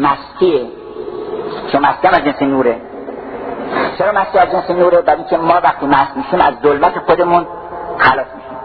مستیه 0.00 0.66
چون 1.72 1.80
مستی 1.80 2.08
از 2.08 2.24
جنس 2.24 2.42
نوره. 2.42 2.76
چرا 3.98 4.12
مستی 4.12 4.38
از 4.38 4.50
جنس 4.52 4.70
نوره؟ 4.70 5.00
برای 5.00 5.18
اینکه 5.18 5.36
ما 5.36 5.60
وقتی 5.64 5.86
مست 5.86 6.16
میشیم 6.16 6.40
از 6.40 6.54
ظلمت 6.62 6.98
خودمون 6.98 7.46
خلاص 7.98 8.26
میشیم. 8.36 8.56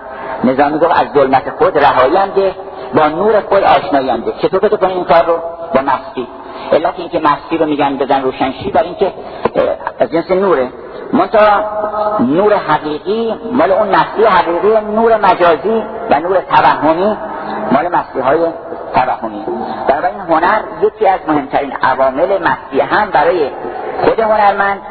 نظامی 0.43 0.79
گفت 0.79 1.01
از 1.01 1.07
ظلمت 1.13 1.49
خود 1.49 1.77
رهایی 1.77 2.17
با 2.95 3.07
نور 3.07 3.39
خود 3.39 3.63
آشنایی 3.63 4.23
چطور 4.41 4.69
تو 4.69 4.77
کنیم 4.77 4.95
این 4.95 5.05
کار 5.05 5.25
رو 5.25 5.37
با 5.75 5.81
مستی؟ 5.81 6.27
علت 6.71 6.93
اینکه 6.97 7.19
مستی 7.19 7.57
رو 7.57 7.65
میگن 7.65 7.97
بزن 7.97 8.21
روشنشی 8.21 8.71
برای 8.71 8.87
اینکه 8.87 9.13
از 9.99 10.11
جنس 10.11 10.31
نوره. 10.31 10.69
منتها 11.13 11.63
نور 12.19 12.53
حقیقی 12.53 13.33
مال 13.51 13.71
اون 13.71 13.87
مستی 13.87 14.23
حقیقی 14.23 14.85
نور 14.95 15.17
مجازی 15.17 15.83
و 16.09 16.19
نور 16.19 16.41
توهمی 16.41 17.17
مال 17.71 17.87
مستی 17.87 18.19
های 18.19 18.39
توهمی 18.95 19.45
این 20.11 20.19
هنر 20.29 20.61
یکی 20.81 21.07
از 21.07 21.19
مهمترین 21.27 21.73
عوامل 21.81 22.43
مستی 22.43 22.79
هم 22.79 23.09
برای 23.09 23.49
خود 24.03 24.19
هنرمند 24.19 24.81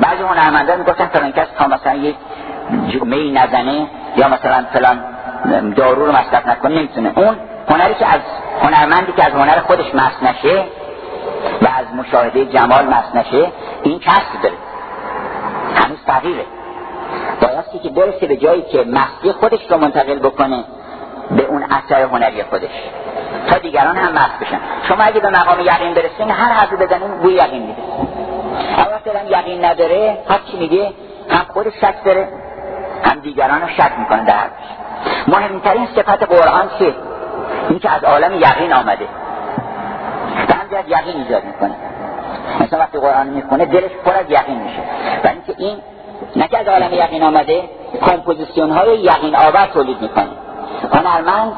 بعضی 0.00 0.22
هنرمندان 0.22 0.78
می‌گفتن 0.78 1.06
فلان 1.06 1.32
کس 1.32 1.46
تا 1.58 1.66
مثلا 1.66 1.94
یک 1.94 2.16
می 3.02 3.32
نزنه 3.32 3.86
یا 4.16 4.28
مثلا 4.28 4.64
فلان 4.72 5.04
دارو 5.76 6.06
رو 6.06 6.12
مصرف 6.12 6.46
نکنه 6.46 6.78
نمی‌تونه. 6.78 7.12
اون 7.16 7.36
هنری 7.68 7.94
که 7.94 8.06
از 8.06 8.20
هنرمندی 8.62 9.12
که 9.12 9.24
از 9.24 9.32
هنر 9.32 9.60
خودش 9.60 9.94
مست 9.94 10.22
نشه 10.22 10.64
و 11.62 11.66
از 11.78 11.94
مشاهده 11.96 12.44
جمال 12.44 12.86
مست 12.86 13.16
نشه 13.16 13.52
این 13.82 13.98
کسب 13.98 14.42
داره. 14.42 14.54
هنوز 15.74 15.98
تغییره. 16.06 16.44
بایستی 17.40 17.78
که 17.78 17.88
برسه 17.88 18.26
به 18.26 18.36
جایی 18.36 18.62
که 18.62 18.84
مستی 18.84 19.32
خودش 19.32 19.70
رو 19.70 19.78
منتقل 19.78 20.18
بکنه 20.18 20.64
به 21.30 21.42
اون 21.42 21.62
اثر 21.62 22.02
هنری 22.02 22.42
خودش. 22.42 22.70
تا 23.50 23.58
دیگران 23.58 23.96
هم 23.96 24.12
مست 24.12 24.38
بشن. 24.40 24.60
شما 24.88 25.04
اگه 25.04 25.20
به 25.20 25.30
مقام 25.30 25.60
یقین 25.60 25.94
برسین 25.94 26.30
هر 26.30 26.52
حرفی 26.52 26.76
بزنین 26.76 27.18
بوی 27.18 27.32
یقین 27.32 27.62
میده. 27.62 27.82
اگر 28.78 29.00
فعلا 29.04 29.38
یقین 29.38 29.64
نداره 29.64 30.18
هر 30.28 30.38
چی 30.50 30.56
میگه 30.56 30.92
هم 31.30 31.44
خودش 31.52 31.72
شک 31.80 32.04
داره 32.04 32.28
هم 33.04 33.20
دیگران 33.20 33.62
رو 33.62 33.68
شک 33.68 33.92
می‌کنه 33.98 34.24
در 34.24 34.44
مهمترین 35.28 35.86
صفت 35.86 36.22
قرآن 36.22 36.70
چیه 36.78 36.94
این 37.68 37.78
که 37.78 37.90
از 37.90 38.04
عالم 38.04 38.34
یقین 38.34 38.72
آمده. 38.72 39.08
و 40.48 40.52
همجرد 40.52 40.88
یقین 40.88 41.16
ایجاد 41.22 41.44
می‌کنه. 41.44 41.74
مثلا 42.60 42.78
وقتی 42.78 42.98
قرآن 42.98 43.26
می‌کنه 43.26 43.64
دلش 43.64 43.90
پر 44.04 44.12
از 44.12 44.26
یقین 44.28 44.62
میشه. 44.62 44.80
و 45.24 45.28
اینکه 45.28 45.54
این 45.58 45.78
نه 46.36 46.48
که 46.48 46.58
از 46.58 46.68
عالم 46.68 46.92
یقین 46.92 47.22
آمده 47.22 47.62
کمپوزیسیون 48.06 48.70
های 48.70 48.98
یقین 48.98 49.36
آور 49.36 49.66
تولید 49.66 50.02
می‌کنه. 50.02 50.28
هنرمند 50.92 51.52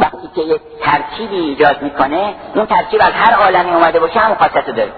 وقتی 0.00 0.28
که 0.34 0.40
یک 0.40 0.60
ترکیبی 0.82 1.36
ایجاد 1.36 1.82
می‌کنه 1.82 2.34
اون 2.54 2.66
ترکیب 2.66 3.00
از 3.00 3.12
هر 3.12 3.34
عالمی 3.34 3.70
اومده 3.70 4.00
باشه 4.00 4.20
هم 4.20 4.34
خاصیت 4.34 4.66
داره. 4.66 4.92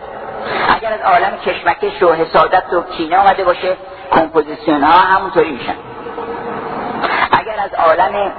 اگر 0.76 0.92
از 0.92 1.00
عالم 1.00 1.36
کشمکش 1.36 2.02
و 2.02 2.12
حسادت 2.12 2.72
و 2.72 2.82
کینه 2.82 3.20
اومده 3.20 3.44
باشه 3.44 3.76
کمپوزیسیون 4.12 4.82
ها 4.82 4.98
همونطوری 4.98 5.52
میشن. 5.52 5.74
اگر 7.30 7.60
از 7.64 7.74
عالم 7.74 8.32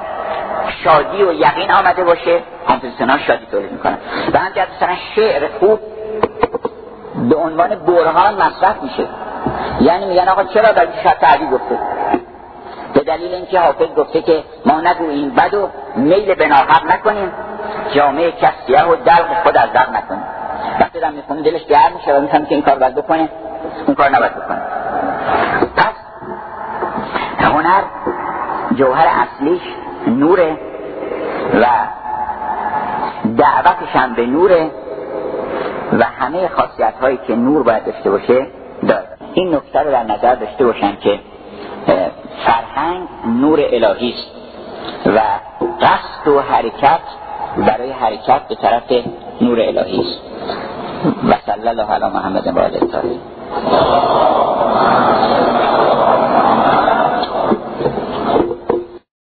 شادی 0.84 1.24
و 1.24 1.34
یقین 1.34 1.72
آمده 1.72 2.04
باشه 2.04 2.40
کمپوزیسیون 2.68 3.18
شادی 3.18 3.46
تولید 3.46 3.72
می‌کنن. 3.72 3.98
و 4.34 4.40
مثلا 4.40 4.96
شعر 5.16 5.48
خوب 5.60 5.80
به 7.30 7.36
عنوان 7.36 7.76
برهان 7.76 8.34
مصرف 8.34 8.84
میشه. 8.84 9.08
یعنی 9.82 10.06
میگن 10.06 10.28
آقا 10.30 10.44
چرا 10.44 10.72
در 10.72 10.88
شاید 11.04 11.18
تعبیر 11.18 11.48
گفته؟ 11.48 11.80
به 12.94 13.00
دلیل 13.00 13.34
اینکه 13.34 13.60
حافظ 13.60 13.88
گفته 13.98 14.22
که 14.22 14.44
ما 14.66 14.82
نگوییم 14.82 15.30
بد 15.30 15.54
و 15.54 15.70
میل 15.96 16.36
به 16.36 16.48
ناحق 16.48 16.92
نکنیم 16.92 17.32
جامعه 17.96 18.32
کسیه 18.32 18.84
و 18.84 18.96
دلق 18.96 19.44
خود 19.44 19.58
از 19.58 19.74
در 19.74 19.90
نکنیم 19.90 20.24
وقتی 20.80 21.00
دارم 21.00 21.14
می‌خونه 21.14 21.42
دلش 21.42 21.66
گرم 21.66 21.92
میشه 21.96 22.14
و 22.14 22.28
که 22.28 22.56
این 22.56 22.62
کار 22.62 22.80
باید 22.80 22.96
بکنه 22.96 23.30
این 23.88 23.96
کار 23.96 24.10
نباید 24.10 24.36
بکنه 24.36 24.62
پس 25.76 25.94
هنر 27.40 27.82
جوهر 28.76 29.08
اصلیش 29.08 29.62
نوره 30.08 30.58
و 31.54 31.66
دعوتش 33.38 33.90
هم 33.94 34.14
به 34.14 34.26
نوره 34.26 34.72
و 36.00 36.04
همه 36.04 36.48
خاصیت 36.48 36.94
هایی 37.02 37.20
که 37.28 37.36
نور 37.36 37.64
باید 37.64 37.86
داشته 37.86 38.10
باشه 38.10 38.48
داره 38.88 39.08
این 39.34 39.56
نکته 39.56 39.80
رو 39.80 39.92
در 39.92 40.04
نظر 40.04 40.36
داشته 40.36 40.66
باشن 40.66 40.96
که 40.96 41.20
فرهنگ 42.46 43.08
نور 43.26 43.60
الهی 43.60 44.14
است 44.14 44.32
و 45.06 45.20
قصد 45.82 46.28
و 46.28 46.42
حرکت 46.42 47.00
برای 47.58 47.92
حرکت 47.92 48.48
به 48.48 48.56
طرف 48.56 48.84
نور 49.42 49.60
الهی 49.60 50.02
است. 50.02 50.22
و 51.30 51.34
صلی 51.46 51.68
الله 51.68 51.84
علی 51.84 52.06
محمد 52.06 52.48
و 52.48 52.60
آله 52.60 52.80